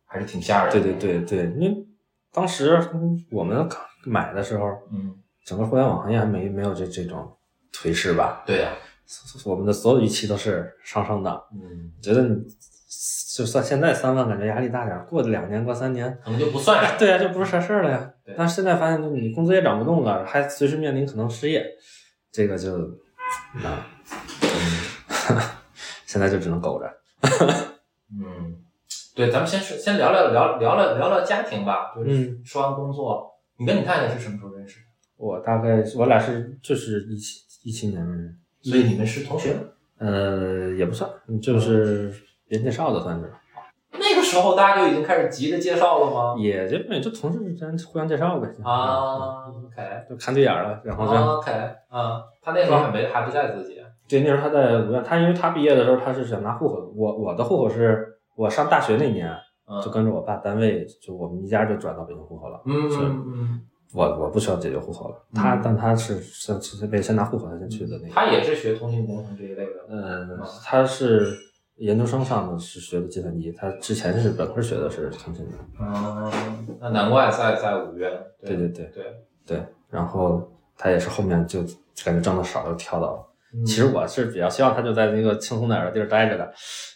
[0.05, 0.81] 还是挺吓人的。
[0.81, 1.85] 对对对对，因为
[2.33, 3.67] 当时嗯我们
[4.05, 7.31] 买的时候，嗯，整个互联网行业还没没有这这种
[7.71, 8.43] 颓势吧？
[8.45, 8.71] 对呀，
[9.45, 11.43] 我们的所有预期都是上升的。
[11.53, 12.35] 嗯，觉得你
[13.37, 16.97] 就算现在三万，感觉压力大点儿，过两年过三年，可能就不算了。
[16.99, 18.35] 对呀、就不是啥事儿了呀对。
[18.37, 21.65] 但是现在发现，你工资也涨不动了，还随时面临可能失业，
[22.31, 22.75] 这个就
[23.63, 23.87] 啊，
[24.41, 25.39] 嗯，
[26.05, 26.93] 现在就只能苟着。
[28.11, 28.57] 嗯，
[29.15, 31.93] 对，咱们先说，先聊聊聊聊聊聊聊家庭吧。
[31.95, 34.85] 就是嗯说完工作，你跟你太太是什么时候认识的？
[35.15, 39.55] 我大概我俩是就是一七一七年认识，所以你们是同学？
[39.97, 41.09] 呃，也不算，
[41.41, 42.19] 就是别
[42.55, 43.31] 人介绍的，算是，
[43.93, 46.35] 那个时候大家就已经开始急着介绍了吗？
[46.37, 48.47] 也就也就同事之间互相介绍呗。
[48.63, 51.13] 啊，OK 就看对眼了，然后就。
[51.13, 51.51] OK
[51.91, 53.81] 嗯，他那时候还没还不在自己。
[54.07, 59.29] 对，那时候他在五院，他因为他毕业的时候他是想拿户口，我我的户口是我上大学那年
[59.69, 62.61] 嗯就跟着我爸单位，就我们一家就转到北京户口了。
[62.65, 63.61] 嗯是嗯
[63.93, 68.13] 我我不需要解决户口了，他但他是先先被先拿户口，他先去的那嗯，个。
[68.15, 69.85] 他也是学通信工程这一类的。
[69.89, 71.19] 嗯，他是
[71.81, 75.57] 研究生上的是学的计算机，他之前是本科学的是通信的。
[75.79, 76.31] 嗯，
[76.79, 78.11] 那难怪在在五院。
[78.39, 79.03] 对对对对。
[79.45, 81.61] 对，然后他也是后面就
[82.05, 83.27] 感觉挣的少，又跳到了。
[83.53, 86.53] 嗯其实我是比较希望他就在那个轻松点儿的地儿待着的，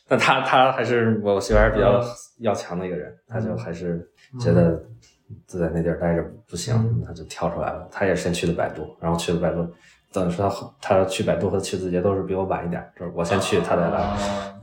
[0.07, 2.05] 但他他还是我媳妇儿还是比较嗯
[2.39, 4.81] 要强的一个人，他就还是觉得
[5.47, 7.85] 就在那地儿待着不行，嗯他就跳出来了。
[7.91, 9.67] 他也是先去的百度，然后去了百度，
[10.13, 10.47] 等于说
[10.79, 13.97] 他他去百度和去字节都是比我晚一点，就是我先去，他再来。
[13.97, 14.54] 啊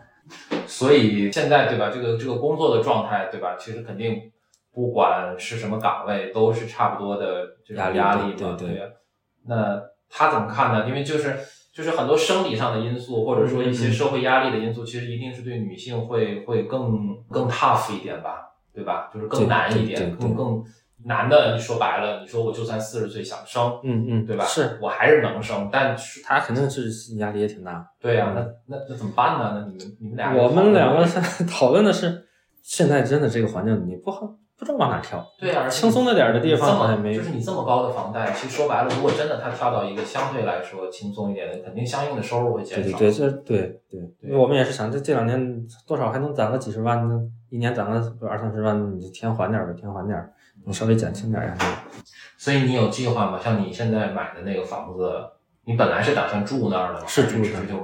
[0.67, 1.91] 所以现在对吧？
[1.93, 3.57] 这个这个工作的状态对吧？
[3.59, 4.31] 其实肯定
[4.73, 8.57] 不管是什么岗位，都是差不多的这种压力嘛。
[8.59, 8.93] 对对。
[9.47, 10.87] 那他怎么看呢？
[10.89, 11.37] 因为就是
[11.73, 19.11] 就是很多生理上的因素，或者说一些嗯社会压力的因素，其实一定是对女性会会更更 tough 一点吧，对吧？
[19.13, 20.65] 就是更难一点，更更
[21.05, 21.55] 男的。
[21.55, 24.45] 你说白了，你说我就算四十岁想生，嗯嗯，对吧？
[24.45, 27.87] 是我还是能生，但是他肯定是压力也挺大。
[28.01, 29.53] 对呀、那那那怎么办呢？
[29.55, 32.27] 那你们你们俩我们两个在 讨论的是，
[32.63, 35.27] 现在真的这个环境你不好不知道往哪跳。
[35.41, 42.97] 对啊，轻松的点的地方好像没就是你这么高的房贷，其实说白了，如果真的他跳到一个相对来说轻松一点的，肯定相应的收入会减少。
[42.97, 47.21] 对对对，这对对，因为我们也是想，这这两年多少还能攒个几十万呢？
[47.51, 50.33] 一年攒个二三十万，你就添还点儿呗，添还点儿，
[50.65, 51.61] 你稍微减轻点儿压力。
[52.39, 53.39] 所以你有计划吗？
[53.43, 55.25] 像你现在买的那个房子，
[55.65, 57.07] 你本来是打算住那儿的吗？
[57.07, 57.77] 是住那儿还只是就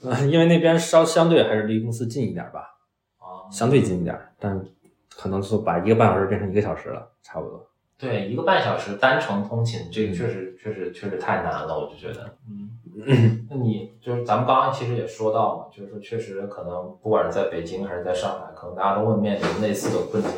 [0.00, 2.76] 就呃，因为那边稍相对还是离公司近一点儿吧，
[3.18, 4.60] 啊，相对近一点儿，但
[5.14, 7.64] 可能就把一个半小时变成一个小时了，差不多。
[7.98, 20.30] 对，一个半小时单程通勤，这个嗯确实确实确实太难了，我就觉得，嗯， 那你就是咱们刚刚其实也说到嘛，就是说确实可能不管是在北京还是在上海，可能大家都会面临类似的困境。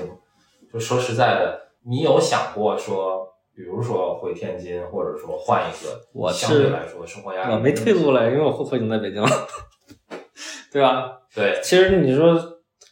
[0.73, 9.31] 就说实在的，你有想过说，比如说回天津，或者说换一个我相对来说生活压力，我没退路了，因为我户口已经在北京了，
[10.73, 11.21] 对吧？
[11.35, 12.37] 对，其实你说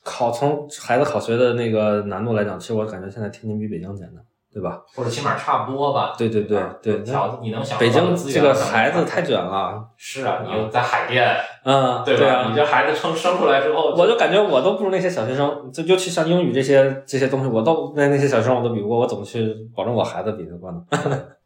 [0.02, 4.24] 考从孩子考学的那个难度来讲，其实我感觉现在天津比北京简单，
[4.56, 4.80] 对吧？
[4.94, 6.14] 或者起码差不多吧。
[6.16, 12.26] 对对对吧对条你能想北到的京这个孩子太卷了，是啊，你又在海淀，嗯，对吧？
[12.26, 20.82] 啊你，这孩子生生出来之后，我就感觉我都不如那些小学生，就尤其像英语这些这些东西，我都那那些小学生我都比不过，我怎么去保证我孩子比得过呢？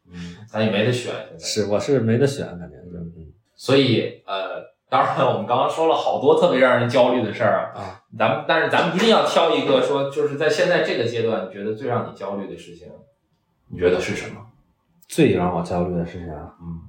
[0.09, 12.89] 嗯，咱也没得选，是，我是没得选，感觉是，嗯所以呃，当然我们刚刚说了好多特别让人焦虑的事儿啊，啊，咱们但是咱们一定要挑一个说，就是在现在这个阶段，你觉得最让你焦虑的事情，
[13.69, 14.45] 你觉得是什么？
[15.07, 16.81] 最让我焦虑的事情啊，嗯，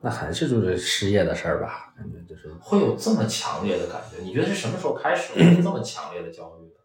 [0.00, 2.54] 那还是就是失业的事儿吧，感觉就是。
[2.60, 4.22] 会有这么强烈的感觉？
[4.22, 6.76] 你觉得是什么时候开始会有这么强烈的焦虑的？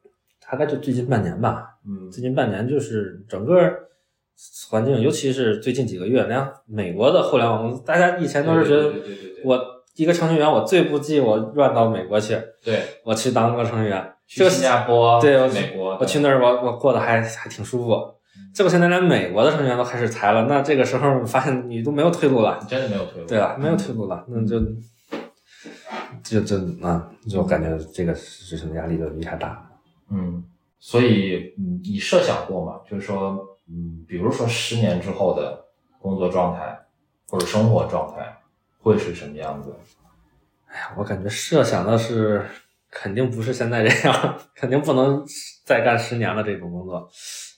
[0.52, 2.10] 大概就最近半年吧，嗯。
[2.10, 3.54] 最近半年就是整个
[4.72, 17.98] 环境，尤其是最近几个月，连美国的互联网公司，大家以前都是觉得对对对对对，我一个程序员，我最不济我转到美国去，对我去当个程序员，这个去新加坡、对我美国，我去那儿我我过得还还挺舒服，
[18.56, 23.28] 结果现在连美国的程序员都开始裁了，那这个时候发现你都没有退路了你，真的没有退路。
[23.28, 23.58] 对吧？
[23.60, 24.62] 没有退路了，那就
[26.24, 29.70] 就就啊，就感觉这个事情的压力就一下大。
[30.10, 30.42] 嗯，
[30.80, 32.80] 所以嗯，你设想过吗？
[32.90, 35.66] 就是说，嗯，比如说十年之后的
[36.00, 36.80] 工作状态
[37.28, 38.39] 或者生活状态
[38.82, 39.76] 会是什么样子？
[40.68, 42.46] 哎呀，我感觉设想的是
[42.92, 45.24] 肯定不是现在这样， 肯定不能
[45.66, 47.08] 再干十年了这种工作，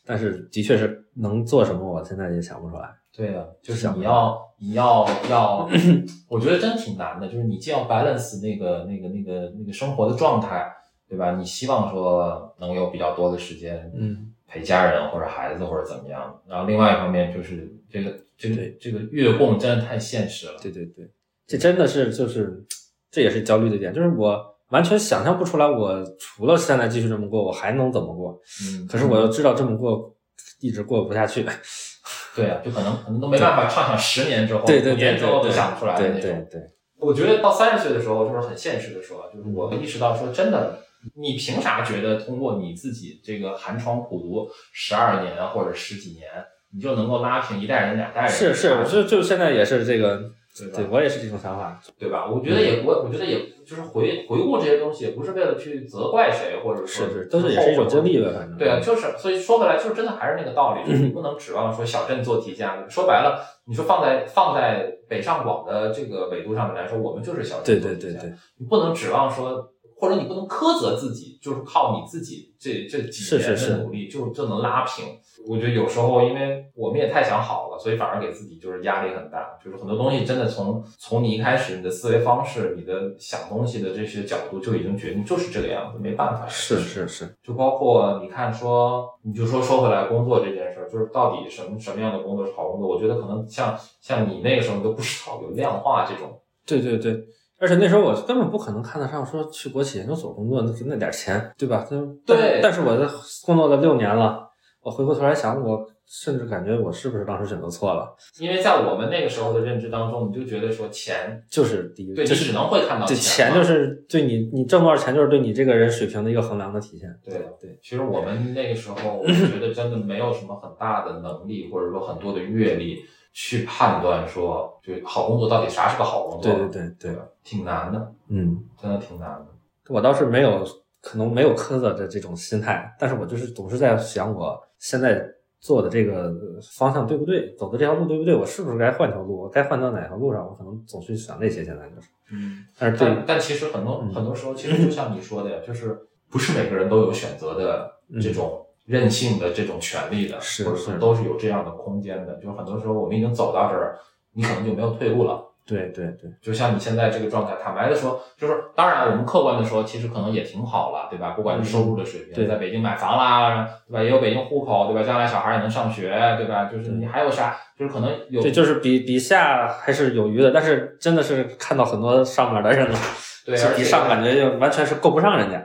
[0.05, 2.89] 但是的确是能做什么，我现在也想不出来。
[3.13, 5.69] 对呀、就是你要你要要，
[6.29, 7.27] 我觉得真挺难的。
[7.27, 10.65] 就是你既要 balance 那个那个那个那个生活的状态，
[11.09, 11.35] 对吧？
[11.35, 16.41] 你希望说能有比较多的时间，嗯，陪家人或者孩子或者怎么样。
[16.47, 20.53] 然后另外一方面就是这个这个这个月供真的太现实了。
[20.61, 21.09] 对对对，
[21.47, 22.65] 这真的是就是
[23.09, 24.37] 这也是焦虑的点，就是我
[24.69, 28.37] 完全想象不出来，我除了现在继续这么过，我还能怎么过？
[28.65, 30.13] 嗯，可是我又知道这么过
[30.59, 31.45] 一直过不下去。
[32.35, 36.47] 对啊，就可能可能都没办法畅想十年之后、对对对五年之后想不出来的那对种。
[36.49, 40.79] 对对，我觉得到三十岁的时候，就是很现实的说，就是我意识到说，真的，
[41.15, 46.27] 你凭啥觉得通过你自己这个寒窗苦读十二年或者十几年，
[46.73, 48.29] 你就能够拉平一代人两代人？
[48.29, 50.31] 是是，我就就现在也是这个，
[50.73, 51.79] 对我也是这种想法。
[51.97, 52.29] 对吧？
[52.29, 58.57] 我觉得也我我觉得也就是回回顾这些东西，也不是为了去责怪谁，或者说是是，都是也是一种经历吧，反正。
[58.57, 62.85] 对啊，就是所以说回来，就是真的还是那个道理，就是你不能指望说小镇做题家。
[62.89, 68.01] 说白了，你说放在放在北上广的这个纬度上面来说，我们就是小镇做题家。
[68.01, 69.70] 对对对，你不能指望说，
[70.01, 75.05] 或者你不能苛责自己，就是靠你自己这这几年的努力就就能拉平。
[75.47, 79.57] 我觉得有时候，因为我们也太想好了，所以反而给自己就是压力很大。
[79.63, 86.47] 就是很多东西真的从从你一开始你的思维方式、你的想东西的这些角度就已经决定就是这个样子，没办法。
[86.47, 92.89] 是是是，就包括你看说，你就说说回来工作这件事儿，就是到底什么什么样的工作是好工作？
[92.89, 96.41] 我觉得可能像像你那个时候都不知道有量化这种。
[96.65, 97.23] 对对对。
[97.61, 101.85] 而且那时候我根本不可能看得上说去国企研究所工作那那点钱，对吧？
[101.87, 103.07] 但对但是我这
[103.45, 104.49] 工作了六年了，
[104.81, 108.13] 我回过头来想，我甚至感觉我是不是当时选择错了？
[108.39, 117.07] 因为在我们那个时候的认知当中，你就觉得说钱，就是第一，对就是只能会看到对钱钱就是对你你挣多少钱，就是对你这个人水平的一个衡量的体现。
[117.23, 122.97] 对对，其实我们那个时候，我觉得真的没有什么很大的能力，或者说很多的阅历
[123.33, 126.53] 去判断说，就好工作到底啥是个好工作。
[126.53, 129.47] 对对对对，挺难的，嗯，真的挺难的。
[129.87, 130.65] 我倒是没有，
[131.01, 135.25] 可能没有苛责的这种心态，但是我就是总是在想，我现在
[135.59, 136.33] 做的这个
[136.71, 145.97] 方向对不对，走的这条路对不对，我是不是该换条路，我该换到哪条路上，我可能总去想那些，现在就是，嗯，但是对但但其实很多嗯很多时候，其实就像你说的呀，就是
[146.29, 147.91] 不是每个人都有选择的
[148.21, 152.33] 这种任性的这种权利的，是或者都是有这样的空间的。
[152.35, 153.97] 就是很多时候我们已经走到这儿，
[154.33, 155.47] 你可能就没有退路了。
[155.63, 161.29] 对对对，就像你现在这个状态，坦白的说，就是当然我们客观的说，其实可能也挺好了，对吧？
[161.29, 164.03] 不管是收入的水平，嗯对在北京买房啦，对吧？
[164.03, 165.03] 也有北京户口，对吧？
[165.03, 166.65] 将来小孩也能上学，对吧？
[166.65, 167.55] 就是你还有啥？
[167.77, 172.97] 就是可能有对，就是比比下还是有余的，但是真的是看到很多上面的人了，
[173.45, 175.63] 对， 比上感觉就完全是够不上人家，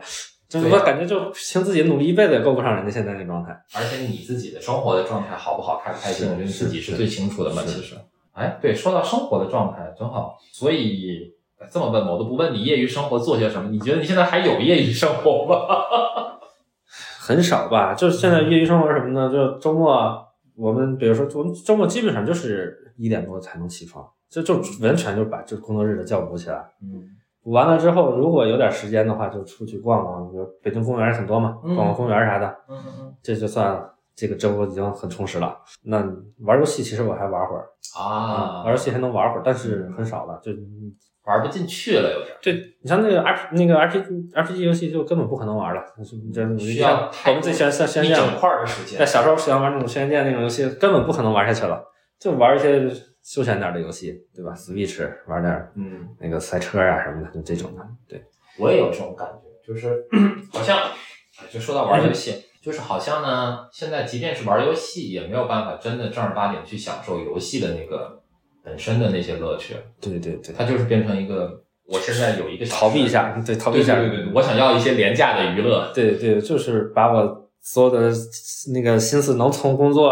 [0.60, 3.52] 就是对我感觉就凭自己努力一辈子也够不上人家现在那状态。
[3.74, 7.62] 而且你自己的生活的状态好不好，开不开心，我觉得你自己是是最清楚的嘛。
[7.66, 7.94] 其实，
[8.32, 13.70] 哎，对，说到生活的状态，正好，所以哎这么问吧，我都不问你业余生活做些什么。
[13.70, 15.66] 你觉得你现在还有业余生活吗？
[17.18, 19.32] 很少吧，就是现在业余生活是什么呢？
[19.32, 20.24] 就周末
[20.56, 26.64] 我们比如说，我们周末基本上就是一点多才能起床，就就完全就把这工作日的觉补起来。
[26.80, 27.02] 嗯
[27.46, 35.56] 补完了之后，如果有点时间的话，就出去逛逛，比如北京公园很多嘛，嗯逛逛公园啥的，嗯嗯这就算这个周已经很充实了。
[35.84, 36.04] 那
[36.40, 40.40] 玩游戏其实我还玩会儿，啊，玩游戏还能玩会儿，但是很少了。
[40.42, 40.50] 就
[41.24, 42.38] 玩不进去了，有点儿。
[42.42, 49.06] 对你像那个 R 那个 RPG RPG 游戏就根本不可能玩了，就是这需要我们最喜欢像轩辕一整块儿的时间在。
[49.06, 51.80] 小时候喜欢玩那种轩辕剑那种游戏，根本不可能玩下去了，
[52.18, 52.88] 就玩一些
[53.26, 57.84] 休闲点的游戏，对吧？Switch 玩点嗯，那个赛车啊什么的，就这种的。
[58.08, 58.22] 对，
[58.56, 60.06] 我也有这种感觉，就是
[60.52, 60.78] 好像，
[61.40, 68.22] 哎就说到玩游戏，就是好像呢，现在即便是玩游戏，也没有办法真的正儿八经去享受游戏的那个
[68.62, 75.90] 本身的那些乐趣，对对对，它就是变成一个，我现在有一个想逃避一下，对，逃避一下，对对对对，我想要一些廉价的娱乐。
[75.92, 78.12] 对对，就是把我所有的
[78.72, 80.08] 那个心思能从工作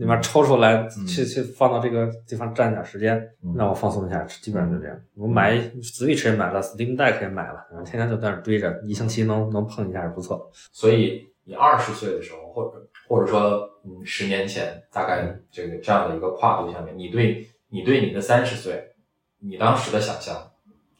[0.00, 4.98] 里面抽出来，嗯去去放到这个地方占点时间，嗯让我放松一下，基本上就这样。
[5.14, 10.50] 我买 Switch 也买了，Steam Deck 也买了，然后天天就在那儿堆着，一星期能能碰一下是不错。
[10.72, 18.92] 所以你二十岁的时候，或者或者说嗯十年前大概这个这样的一个跨度下面，你对你对你的三十岁，
[19.40, 20.50] 你当时的想象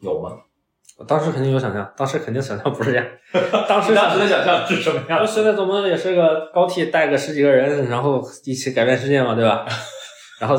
[0.01, 0.39] 有吗？
[1.01, 3.07] 我当时肯定有想象，当时肯定想象不是这样，
[3.67, 9.65] 当时当时的想象是什么样我现在怎么也是个高铁带个十几个人，然后一起改变世界嘛，对吧？
[10.39, 10.55] 然后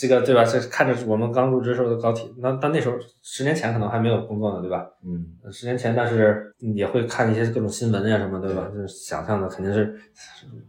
[0.00, 0.44] 这个对吧？
[0.44, 4.84] 这看着我们刚入职时候的高铁，那但那时候十年前可能还没有工作呢，对吧？
[5.04, 8.68] 嗯十年前，但是也会看一些各种新闻呀什么，对吧？
[8.74, 9.94] 就是想象的肯定是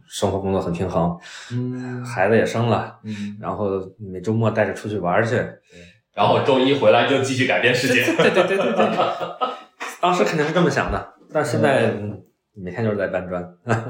[0.08, 1.18] 生活工作很平衡，
[1.52, 5.36] 嗯孩子也生了，嗯，然后每周末带着出去玩去，
[6.14, 8.04] 然后周一回来就继续改变世界。
[8.16, 8.88] 对对对对对，
[10.00, 12.22] 当时肯定是这么想的，但现在、嗯、
[12.54, 13.42] 每天就是在搬砖。
[13.64, 13.84] 嗯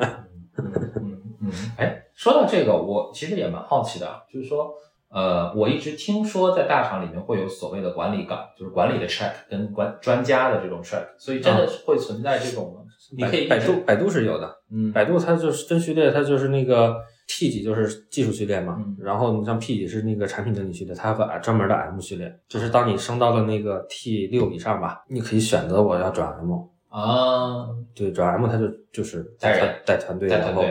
[0.59, 4.71] 嗯嗯，哎，说到这个，我其实也蛮好奇的，啊，就是说，
[5.09, 12.81] 呃，我一直听说在大厂里面会有所谓的管理岗，就是管理的 track 跟管专家的这种 track，所以真的是会存在这种吗？
[13.17, 16.97] 你可以百度百度是有的，嗯，百度它就是真序列，它就是那个
[17.33, 26.53] T 级就是技术序列嘛，嗯然后你像 P 级是那个产品经理序列，它有个专门的 M 序列，就是当你升到了那个 T 六以上吧，你可以选择我要转 M，
[26.89, 30.65] 啊，对，转 M 它就就是带人带团队，然后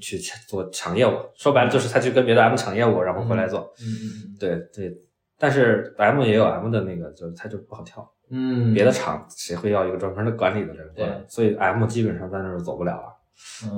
[0.00, 0.16] 去
[0.48, 4.96] 做抢业务，说白了就是他去跟别的 M 抢业务，然后回来做，嗯对对。
[5.38, 8.10] 但是 M 也有 M 的那个，就是它就不好跳。
[8.30, 11.12] 嗯，别的厂谁会要一个专门的管理的人过来？
[11.12, 13.15] 对所以 M 基本上在那儿走不了了，嗯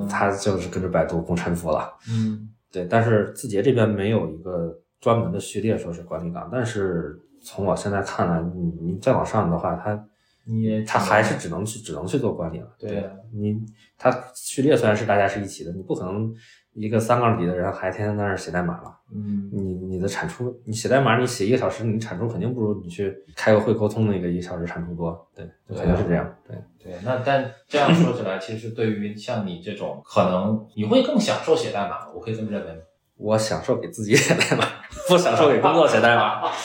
[0.09, 1.91] 他就是跟着百度共沉浮了。
[2.09, 10.05] 嗯对，但是字节这边没有一个专门的序列说是管理岗，但是从我现在看来，你你再往上的话，他
[10.45, 12.67] 你也他还是只能去只能去做管理了。
[12.77, 13.59] 对你
[13.97, 16.31] 他序列虽然是大家是一起的，你不可能
[16.79, 18.95] 一个三杠底的人还天天在那儿写代码了。
[19.13, 25.27] 嗯你你的产出，你写代码，你写一个小时，你产出肯定不如你去开个会沟通那个一个小时产出多。
[25.35, 26.35] 对，就肯定是这样。
[26.47, 26.55] 对。
[26.81, 32.79] 对，那但这样说起来，其实对于像你这种，可能你会更享受写代码，我可以这么认为吗？
[33.17, 34.65] 我享受给自己写代码，
[35.09, 36.41] 不享受给工作写代码。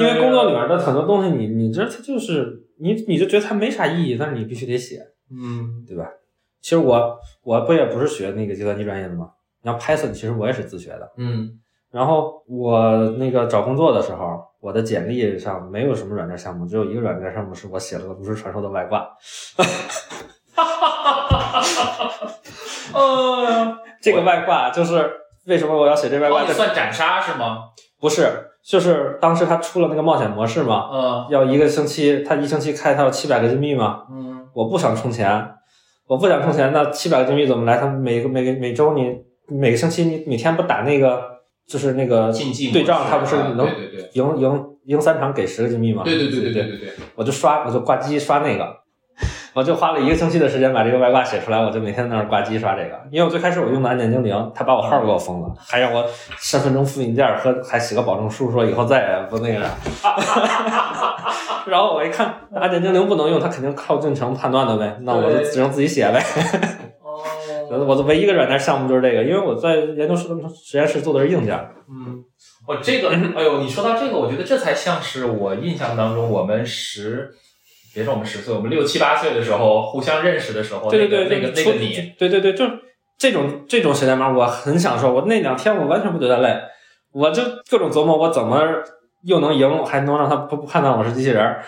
[0.00, 6.08] 为工作里面的很多东西你，你这它就是你，你就觉得它没啥意义，但是你必须得写，嗯对吧？
[6.64, 9.28] 其实我我不也不是学那个计算机专业的嘛，
[9.62, 11.12] 然后 Python，其实我也是自学的。
[11.18, 11.50] 嗯
[11.90, 12.80] 然后我
[13.18, 19.00] 那个找工作的时候，我的简历上没有什么软件项目，只有一个软件项目是我写了个炉石传说的外挂。
[20.54, 22.30] 哈哈哈哈哈
[22.94, 25.12] 呃，这个外挂就是
[25.44, 26.44] 为什么我要写这外挂？
[26.44, 27.58] 哦，算斩杀是吗？
[28.00, 28.26] 不是，
[28.64, 35.28] 就是当时他出了那个冒险模式嘛，嗯要一个星期，他一星期开他要七百个金币嘛，嗯我不想充钱，
[36.06, 37.78] 我不想充钱，那七百个金币怎么来？
[37.78, 39.16] 他每个每个每周你
[39.48, 41.22] 每个星期你每天不打那个
[41.66, 42.32] 就是那个
[42.72, 43.66] 对账，他不是能
[44.12, 46.02] 赢赢赢三场给十个金币吗？
[46.04, 48.83] 对对对对对对对，我就刷我就挂机刷那个。
[49.54, 53.00] 我就花了一个星期的时间把这个外挂写出来，我就每天在那儿挂机刷这个。
[53.10, 56.04] 因为我最开始我用的按键精灵，他把我号给我封了，还让我
[56.38, 59.70] 身份证复印件和还写个保证书，说以后再也不那个啥。
[61.66, 66.20] 然后我一看按键精灵不能用，他肯定靠进程判断的呗，那我就只能自己写呗。
[67.00, 67.22] 哦，
[67.86, 71.56] 我的唯一一个软件项目就是这个，因为我在研究生实验室做的是硬件。
[71.88, 72.24] 嗯，
[72.66, 77.30] 哦，这个，哎呦，你说到这个，我觉得这才像是我印象当中我们十，
[77.94, 82.64] 别说我们十岁，我们六七八岁的时候互相认识的时候，对对对，那个那个那个你，对对对，就
[83.16, 85.12] 这种这种写代码，我很享受。
[85.12, 86.60] 我那两天我完全不觉得累，
[87.12, 88.60] 我就各种琢磨我怎么
[89.22, 91.62] 又能赢，还能让他不不判断我是机器人儿，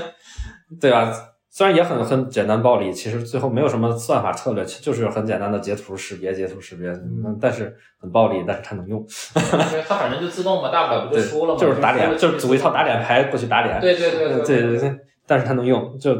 [0.80, 1.12] 对吧？
[1.54, 9.04] 虽然也很很简单暴力，其实最后没有什么算法策略，就是很简单的截图识别、截图识别，嗯但是很暴力，但是它能用。
[9.34, 13.78] 对他反正就自动嘛，大不了不就，输了嘛，就是打脸，就是组一套打脸牌过去打脸。
[13.82, 16.14] 对对对对对对，但是它能用，就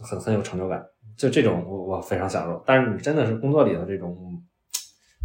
[0.00, 0.84] 很很有成就感。
[1.16, 4.16] 就这种我我非常享受，但是你真的是工作里的这种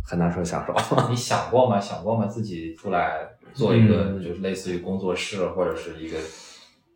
[0.03, 0.74] 很难说享受。
[1.09, 1.80] 你想过吗？
[1.80, 2.26] 想过吗？
[2.26, 6.17] 自己出来做一个，嗯就是类似于工作室或者是一个，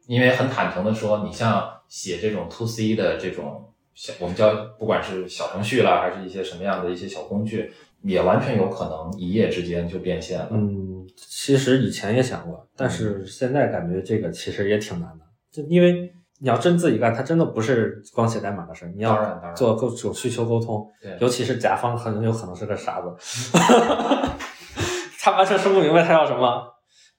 [0.07, 7.71] 因为很坦诚的说，你像写这种 to C 的这种小，我们叫不管是小程序啦，还是一些什么样的一些小工具，
[8.01, 10.49] 也完全有可能一夜之间就变现了。
[10.51, 20.87] 嗯，其实以前也想过，但是现在感觉这个其实也挺难的，就因为你要真自己干，它真的不是光写代码的事儿，你要做各种需求沟通，
[21.19, 23.57] 尤其是甲方很有可能是个傻子，
[25.19, 26.63] 他完全说不明白他要什么。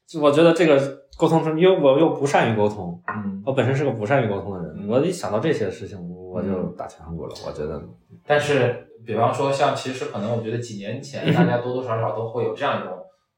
[0.07, 0.81] 就我觉得这个
[1.19, 5.99] 沟通中，因为我又不善于沟通，嗯，我本身是个不善于沟通的人，嗯我一想到这些事情，
[6.33, 7.35] 我就打退堂鼓了。
[7.47, 7.79] 我觉得，
[8.27, 12.97] 但是比方说像其实可能我觉得几年前大家多多少少都会有这样一种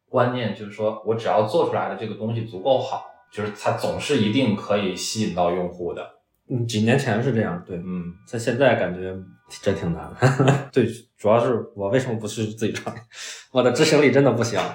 [0.09, 6.07] 观念，就是说我只要做出来的这个东西足够好，就是它总是一定可以吸引到用户的。
[6.49, 8.13] 嗯，几年前是这样，对，嗯。
[8.31, 9.17] 但现在感觉
[9.63, 10.69] 真挺难的。
[10.73, 10.85] 对，
[11.17, 13.01] 主要是我为什么不去自己创业？
[13.53, 14.59] 我的执行力真的不行。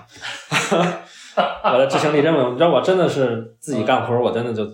[1.64, 4.66] 我的执行力真的，你知道，我真的是自己干活，我真的就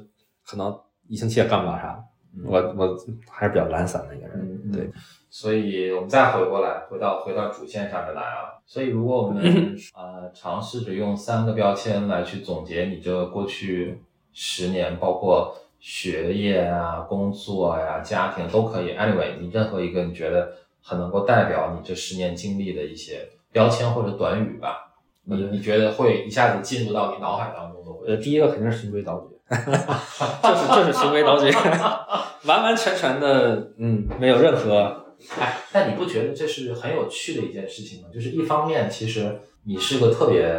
[0.46, 1.98] 可能一星期也干不了啥。
[2.46, 2.98] 我我
[3.30, 4.90] 还是比较懒散的一个人，嗯对。
[5.30, 8.60] 所以我们再回过来，回到回到主线上面来啊。
[8.66, 9.42] 所以如果我们
[9.96, 14.02] 呃尝试着用三个标签来去总结你这过去
[14.34, 18.94] 十年，包括学业啊、工作呀、家庭都可以。
[18.94, 27.92] Anyway，你任何一个你觉得很能够代表你这十年经历的一些标签或者短语吧，你你觉得会一下子进入到你脑海当中的？
[28.08, 31.52] 呃，第一个肯定是循规蹈矩，就是就是循规蹈矩，
[32.46, 35.06] 完完全全的，嗯，没有任何。
[35.40, 38.08] 哎，但你不觉得这是很有趣的一件事情吗？
[38.14, 40.50] 就是一方面，其实你是个特别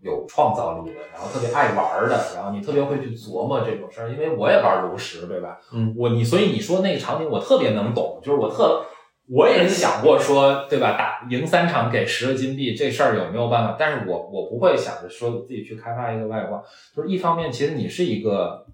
[0.00, 4.10] 有创造力的，然后特别爱玩的，然后你特别会去琢磨这种事儿。
[4.10, 5.58] 因为我也玩炉石，对吧？
[5.72, 8.84] 嗯，我你所以你说那个场景，我特别能懂，就是我特
[9.28, 10.96] 我也想过说，对吧？
[10.98, 13.76] 打赢三场给十个金币这事儿有没有办法？
[13.78, 16.62] 但是我我不会想着说自己去开发一个外挂。
[16.94, 18.66] 就是一方面，其实你是一个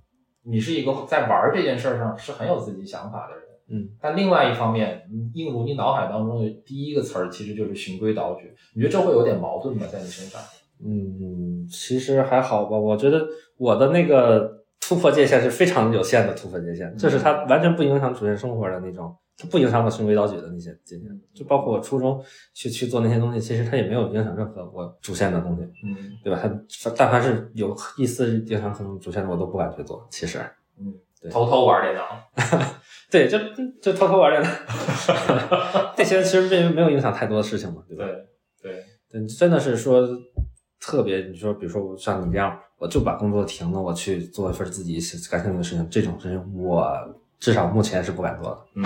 [0.45, 3.45] 你是一个在玩这件事儿上是很有自己想法的人。
[3.71, 5.03] 嗯，但另外一方面，
[5.35, 8.51] 映入你脑海当中的第一个词儿其实就是循规蹈矩。
[8.75, 9.87] 你觉得这会有点矛盾吗？
[9.93, 10.41] 在你身上？
[10.83, 12.79] 嗯，其实还好吧。
[12.79, 13.27] 我觉得
[13.59, 21.09] 我的那个突破界限是非常有限的突破界限，就是它完全不影响主线生活的那种，它不影响我循规蹈矩的那些今天。
[21.33, 22.21] 就包括我初中
[22.53, 26.41] 去去做那些东西，其实它也没有影响任何我主线的东西，嗯对吧？
[26.43, 30.07] 它但凡是有一丝影响可能主线的，我都不敢去做。
[30.11, 30.39] 其实，
[30.79, 32.03] 嗯，对偷偷玩电脑。
[33.11, 33.39] 对，就
[33.81, 34.51] 就偷偷玩电脑，
[35.97, 38.05] 这些其实并没有影响太多的事情嘛，对吧？
[38.05, 38.23] 对
[38.61, 40.07] 对对，真的是说
[40.81, 44.99] 特别，你说比如说像你这样，我就把工作停了，我去做一份自己
[45.31, 46.85] 感兴趣的事情，这种事情我
[47.39, 48.59] 至少目前是不敢做的。
[48.77, 48.85] 嗯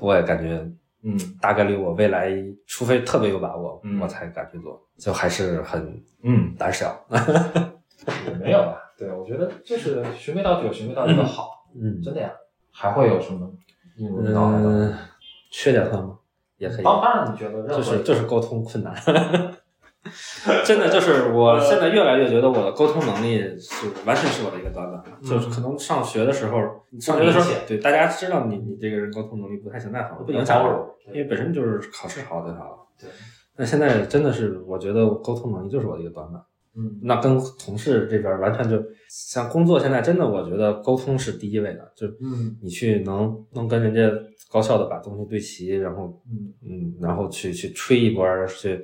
[0.00, 0.66] 我也感觉
[1.02, 2.30] 嗯大概率我未来，
[2.66, 6.94] 除非特别有把握，嗯我才敢去做，就还是很嗯，胆小。
[8.26, 8.78] 也没有吧？
[8.96, 12.30] 对，我觉得就是循规蹈矩有循规蹈矩的好，嗯真的呀。
[12.72, 13.50] 还会有什么？
[14.00, 14.94] 嗯，
[15.50, 16.16] 缺点算吗？
[16.58, 16.84] 也可以。
[16.84, 18.94] 当当然，你觉得任何就是就是沟通困难，
[20.64, 26.58] 真的就是我现在越来越觉得我的沟通能力是完全是我的一个短板，就是可能上学的时候，
[27.00, 32.76] 上学的时候，对大家知道你你这个人沟通能力不太行，但好不影响我，因为本身就是考试好就好了。
[32.98, 33.10] 对，
[33.56, 36.40] 那现在真的是我觉得沟通能力就是我的一个短板，
[36.76, 37.00] 嗯。
[37.02, 44.00] 那跟同事这边完全就像工作现在真的我觉得沟通是第一位的，就嗯你去能能跟人家
[44.50, 46.54] 高效的把东西对齐，然后嗯。
[46.70, 48.82] 嗯，然后去去吹一波儿，去，嗯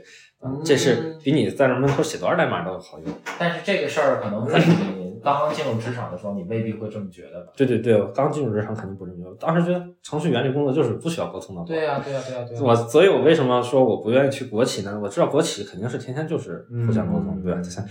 [0.65, 3.15] 这是比你在那门口写多少代码都好用。
[3.39, 7.53] 但是这个事儿可能在你刚刚进入职场的时候，你未必会这么觉得吧？
[7.57, 11.65] 对对对，我刚进入职场肯定不这么觉得，当时觉得程序员这工作就是不需要沟通的。
[11.65, 14.99] 对呀、对呀、对呀、对呀、我所以，我为什么说我不愿意去国企呢？
[15.03, 17.63] 我知道国企肯定是天天就是互相沟通，嗯对吧？
[17.63, 17.85] 像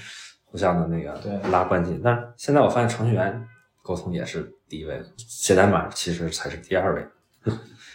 [0.45, 1.99] 互相的那个对拉关系。
[2.03, 3.43] 但是现在我发现程序员
[3.81, 7.03] 沟通也是第一位，写代码其实才是第二位。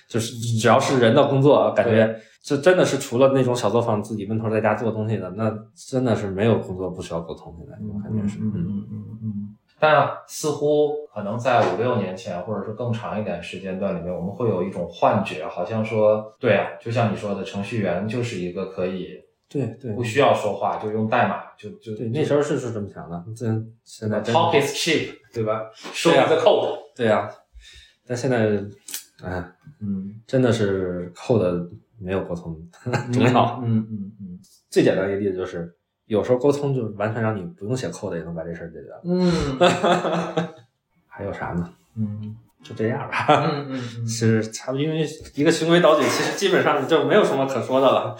[0.08, 2.18] 就是只要是人的工作，感觉
[2.48, 7.54] 这真的是除了那种小作坊自己闷头在家做东西的，那真的是没有工作不需要沟通。
[7.58, 9.54] 现在我感觉是，嗯嗯嗯嗯。
[9.78, 19.08] 但似乎可能在五六年前，或者是更长一点时间段里面，我们会有一种幻觉，好像说，对啊，就像你说的，程序员就是一个可以
[19.46, 23.22] 对对不需要说话就用代码就就对，那时候是是这么想的。
[23.36, 23.44] 这
[23.84, 26.78] 现在真的 talk is cheap，对吧？Show me the code。
[26.96, 27.30] 对呀、
[28.06, 28.38] 但现在，
[29.22, 29.44] 哎，
[29.82, 31.68] 嗯，真的是 code
[32.00, 32.56] 没有沟通
[33.12, 33.60] 重要。
[33.64, 34.38] 嗯嗯嗯
[34.70, 35.72] 最简单一个例子就是，
[36.06, 39.00] 有时候沟通就完全让你不用写 code 也能把这事儿解决了。
[39.04, 40.48] 嗯
[41.06, 41.68] 还有啥呢？
[41.96, 43.26] 嗯 就这样吧。
[43.46, 48.16] 嗯嗯嗯其实差不多， 因为一个循规蹈矩，其实基本上就没有什么可说的了，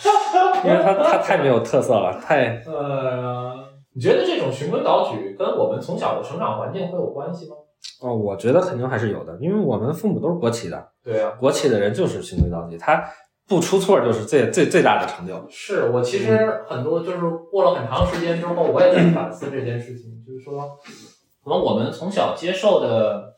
[0.64, 3.54] 因为他他太没有特色了，太呃，
[3.94, 7.56] 你觉得这种循规蹈矩跟我们从小的成长环境会有关系吗？
[8.00, 13.04] 哦，我觉得肯定还是有的，因为我们父母都是国企的，对啊，国企的人就是循规蹈矩，他
[13.48, 15.42] 不出错就是最最最大的成就。
[15.48, 17.18] 是我其实很多就是
[17.50, 20.78] 过了很长时间之后，我也在反思这件事情，就是说，
[21.42, 23.34] 可能我们从小接受的，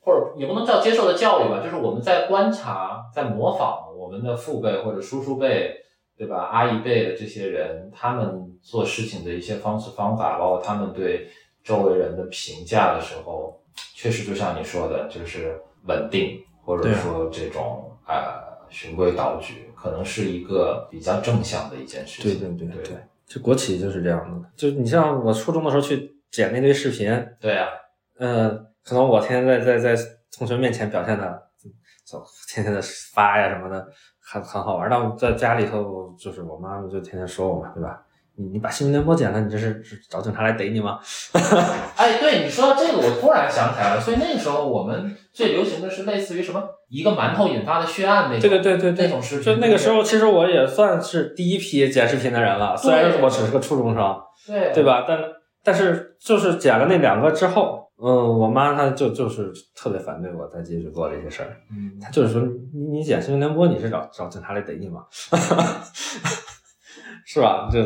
[0.00, 5.74] 或者也不能叫接受的教育吧，就是我们在观察、在模仿我们的父辈或者叔叔辈，
[6.16, 6.44] 对吧？
[6.44, 11.28] 阿姨辈的这些人，他们做事情的一些方式方法，包括他们对
[11.64, 13.60] 周围人的评价的时候，
[13.96, 22.56] 确实就像你说的，就是稳定，或者说这种呃循规蹈矩，可能是一个比较正向的一件事对情。
[22.56, 22.96] 对对对对，
[23.26, 24.48] 就国企就是这样的。
[24.56, 27.08] 就你像我初中的时候去剪那堆视频，
[27.38, 27.68] 对啊，
[28.18, 28.48] 呃，
[28.84, 30.02] 可能我天天在在在
[30.36, 31.50] 同学面前表现的，
[32.04, 32.80] 就天天的
[33.12, 33.88] 发呀什么的，
[34.20, 34.88] 很很好玩。
[34.88, 38.02] 但我在家里头，就是我妈妈就天天说我嘛，对吧？
[38.40, 40.98] 你你把新闻联播剪了，你这是是找警察来逮你吗？
[41.96, 44.00] 哎，对你说到这个，我突然想起来了。
[44.00, 49.44] 所以那个时候我们最流行的是类似于什么一个馒头引发的血案那种，对对对对对，那种视频。
[49.44, 54.16] 就那个时候，其实我也算是第一批剪视频的人了，虽然我只是个初中生，
[54.46, 55.04] 对对吧？
[55.06, 55.18] 但
[55.62, 65.04] 但是就是剪了那两个之后，嗯，我妈她就就是特别反对我再继续做这些事儿，嗯，她就是说你你剪新闻联播，你是找找警察来逮你吗？
[67.26, 67.68] 是吧？
[67.70, 67.78] 这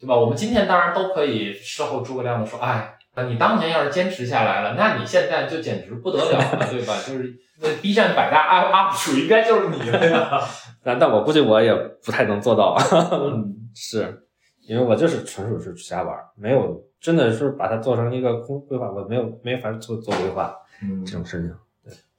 [0.00, 0.14] 对吧？
[0.16, 2.96] 我们今天当然都可以事后诸葛亮的说，哎，
[3.28, 6.94] 你当年要是坚持下来了，那你现在就简直不得了了，对吧？
[7.06, 10.40] 就是那 B 站百大 UP UP 主应该就是你了呀。
[10.84, 11.74] 但但我估计我也
[12.04, 12.76] 不太能做到，
[13.12, 14.22] 嗯 是
[14.68, 21.54] 因为我就是纯属是瞎玩，没有真的是把它做成一个规规划，我没有没法做做规划嗯这种事情。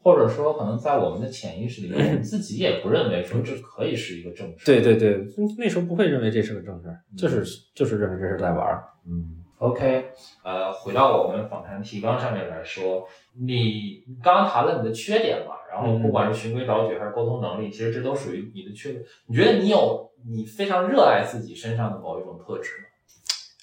[0.01, 4.65] 或者说，可能在我们的潜意识里面，我们 自己也不认为说这可以是一个正事。
[4.65, 5.19] 对对对，
[5.57, 7.43] 那时候不会认为这是个正事儿，就是
[7.75, 8.83] 就是认为这是在玩儿。
[9.05, 10.05] 嗯，OK，
[10.43, 13.07] 呃，回到我们访谈提纲上面来说，
[13.39, 19.03] 你刚刚谈了你的缺点嘛，然后不管是循规蹈矩还是沟通能力，其实这都属于你的缺点。
[19.27, 22.83] 你觉得你有你非常热爱自己身上的某一种特质吗？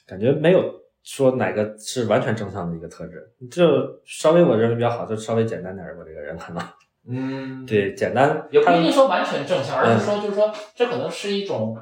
[0.06, 0.62] 感觉没有
[1.04, 5.96] 说哪个是完全正向的一个特质，就稍微我认为比较好，就稍微简单点儿。
[5.98, 6.62] 我这个人可能
[7.06, 11.76] 嗯，，对简单，也不他一定说完全正向，而是说就是说这可能是一种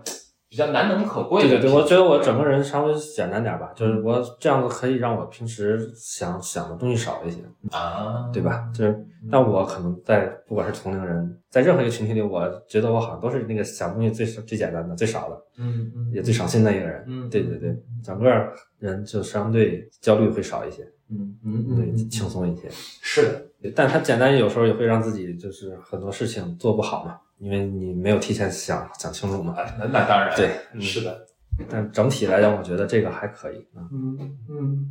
[0.53, 1.49] 比较难能可贵的。
[1.49, 7.39] 对对对，我觉得我整个人稍微简单点吧，就是我这样子可以让我平时想想的东西少一些，
[7.71, 8.69] 啊，对吧？
[8.75, 17.03] 就是，但我可能在不管是同龄人，在任何一个群体里，我觉得我好像都是那个想东西最最简单的、最少的，嗯嗯，也最省心的一个人。
[17.09, 17.75] 嗯，对对对，
[18.05, 18.29] 整个
[18.79, 22.69] 人就相对焦虑会少一些，嗯嗯嗯，对，嗯轻松一些。
[22.71, 23.23] 是
[23.63, 29.53] 的，但他简单有时候也会让自己就是很多事情做不好嘛，因为你没有提前想想清楚嘛。
[29.59, 31.27] 哎，那那当然，对，嗯是的。
[31.69, 33.57] 但整体来讲，我觉得这个还可以。
[33.77, 34.87] 嗯嗯嗯，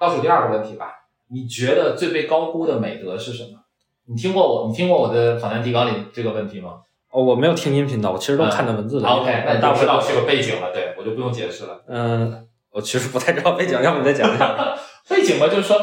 [0.00, 0.92] 倒数第二个问题吧，
[1.30, 3.58] 你觉得最被高估的美德是什么？
[4.06, 6.80] 你听过我，你听过我的访谈提纲里这个问题吗？
[7.10, 9.08] 哦，我没有听音频的，我其实都看的文字的。
[9.08, 11.82] 啊 OK，那你大部分就知道这个背景了，对我就不用解释了。
[11.88, 14.74] 嗯，我其实不太知道背景，要不你再讲一下？
[15.08, 15.76] 背景嘛，就是说，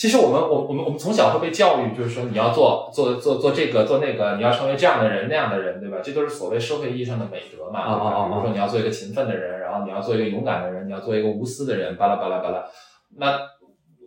[0.00, 5.98] 其实我们我我们我们从小会被教育，就是说你要做做做做这个做那个，你要成为这样的人那样的人，对吧？
[6.02, 8.04] 这都是所谓社会意义上的美德嘛，对吧？
[8.04, 12.64] 哦哦哦比如说你要做一个勤奋的人，然后你要做一个勇敢的人，你要做一个无私的人，巴拉巴拉巴拉。
[13.18, 13.38] 那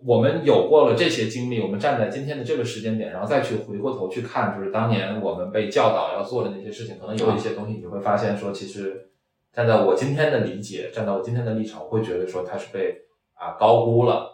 [0.04, 9.10] 我们有过了这些经历，我们站在今天的这个时间点，然后再去回过头去看，就是当年我们被教导要做的那些事情，可能有一些东西你会发现说，其实
[9.54, 12.96] 站在我今天的理解，站在我今天的立场，我会觉得说它是被
[13.36, 14.33] 啊高估了。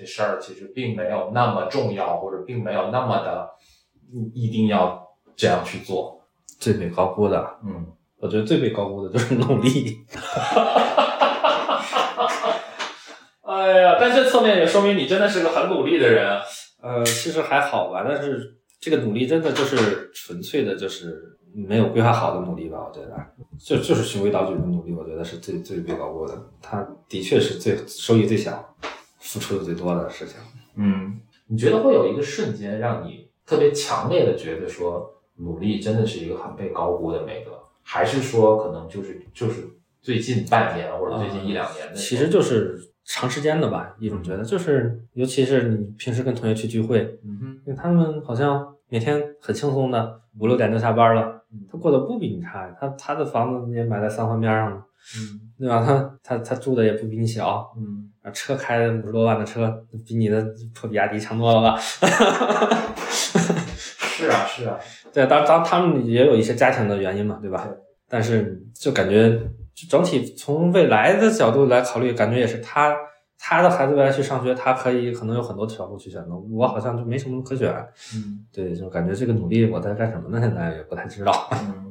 [0.00, 3.50] 对，这事儿其实并没有那么重要，或者并没有那么的
[4.14, 6.18] 嗯一定要这样去做。
[6.58, 7.86] 最被高估的，嗯，
[8.18, 9.98] 我觉得最被高估的就是努力。
[13.42, 16.40] 哎呀，但这侧面也说明你真的是个很努力的人啊。
[16.82, 22.78] 呃，其实还好吧，但是这个努力真的就是纯粹的，就是没有规划好的努力吧。
[22.86, 23.16] 我觉得，
[23.58, 26.34] 就就是循规蹈矩的努力，我觉得是最最被高估的。
[26.62, 28.76] 他的确是最收益最小、
[29.20, 30.36] 付出的最多的事情。
[30.74, 37.52] 嗯，你觉得会有一个瞬间让你特别强烈的觉得说努力真的是一个很被高估的美德，
[37.82, 39.68] 还是说可能就是就是
[40.00, 41.94] 最近半年或者最近一两年的？
[41.94, 54.82] 其实就是长时间的吧，一种觉得就是，尤其是你平时跟同学去聚会，嗯哼，因为他们好像每天很轻松的，五六点就下班了，他过得不比你差，他他的房子也买在三环边上呢，
[55.16, 55.84] 嗯对吧？
[55.84, 59.70] 他他他住的也不比你小，嗯，啊，车开的五十多万的车，
[60.06, 60.42] 比你的
[60.74, 61.76] 破比亚迪强多了吧？
[63.10, 64.78] 是 啊是啊，
[65.12, 67.66] 对，当当他们也有一些家庭的原因嘛，对吧？
[67.66, 67.76] 对
[68.08, 69.30] 但是就感觉
[69.74, 72.94] 就整体从未来的角度来考虑，感觉也是他
[73.38, 77.72] 他的孩子未来去上学，他可以可能有很多条路去选择，我好像就没什么可选。
[78.14, 80.40] 嗯对，就感觉这个努力我在干什么呢？
[80.40, 81.48] 现在也不太知道。
[81.54, 81.89] 嗯，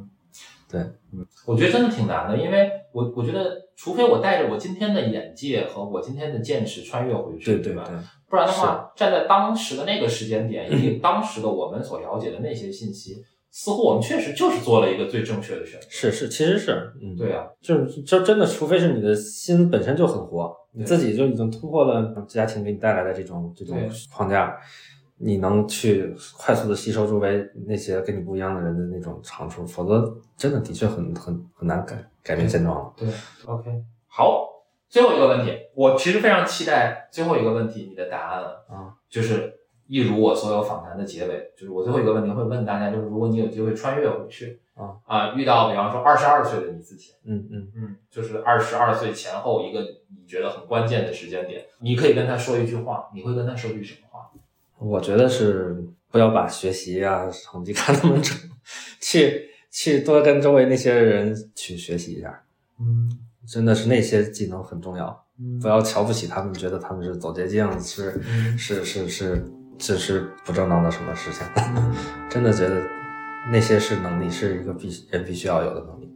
[0.70, 0.80] 对，
[1.12, 7.64] 嗯，我觉得真的挺难的，因为我我觉得，除非我带着我今天的眼界和我今天的见识穿越回去，吧？
[7.64, 7.84] 对对对，
[8.30, 15.88] 不然的话，站在当时的那个时间点，以及 当时的我们所了解的那些信息，似乎我们确实就是做了一个最正确的选择。
[15.90, 23.76] 是是，其实是，嗯，对啊，就是就真的，除非是你的心本身就很活，你自己就已经突破了家庭给你带来的这种这种
[24.14, 24.56] 框架，
[25.22, 32.94] 你能去快速的吸收周围那些跟你不一样的人的那种长处，否则真的的确很很很难改改变现状了。
[32.96, 33.08] 对
[33.46, 33.70] ，OK，
[34.08, 34.48] 好，
[34.88, 39.54] 最后一个问题，我其实非常期待最后一个问题你的答案了，啊，就是
[39.88, 54.32] 一如我所有访谈的结尾，就是我最后一个问题会问大家，就是如果你有机会穿越回去啊啊，遇到比方说二十二岁的你自己，嗯嗯嗯，就是二十二岁前后一个你觉得很关键的时间点，你可以跟他说一句话，你会跟他说句什么话？
[54.80, 55.76] 我觉得是
[56.12, 58.38] 不要把学习啊、 成绩看那么重，
[59.02, 62.42] 去去多跟周围那些人去学习一下，
[62.80, 63.10] 嗯
[63.48, 69.44] 真的是那些技能很重要，嗯不要瞧不起他们，觉得他们是走捷径，是嗯是是是，
[69.78, 71.46] 这是不正当的什么事情，
[72.30, 72.82] 真的觉得
[73.52, 76.08] 那些是能力，是一个必人必须要有的能力。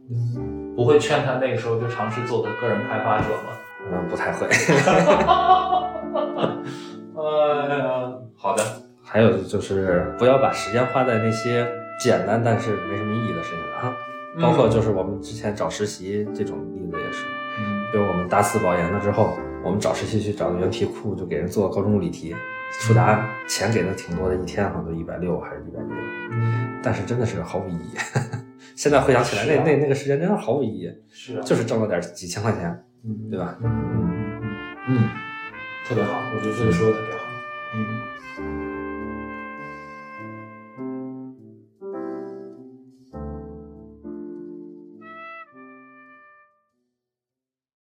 [0.76, 3.52] 不会劝他那个时候就尝试做个个人开发者吗？
[3.90, 4.48] 嗯，不太会。
[7.16, 8.62] 哎呀，好的，
[9.02, 11.66] 还有就是不要把时间花在那些
[12.00, 13.96] 简单但是没什么意义的事情上啊，
[14.40, 17.24] 包括就是我们之前找实习这种例子也是，
[17.58, 17.84] 嗯。
[17.92, 22.34] 比如我们大四保研了之后，我们找实习去找的原题库，就给人做高中物理题，
[22.80, 25.94] 出答案，钱给的挺多的，一天好像都一百六还是一百六，
[26.32, 27.96] 嗯，但是真的是毫无意义。
[28.74, 33.30] 现在回想起来，那那那个时间真的毫无意义，是啊，就是挣了点几千块钱，嗯。
[33.30, 33.56] 对吧？
[33.62, 34.42] 嗯嗯
[34.88, 35.08] 嗯，
[35.86, 37.24] 特别好，我觉得这个说的特别好。
[37.74, 38.13] 嗯。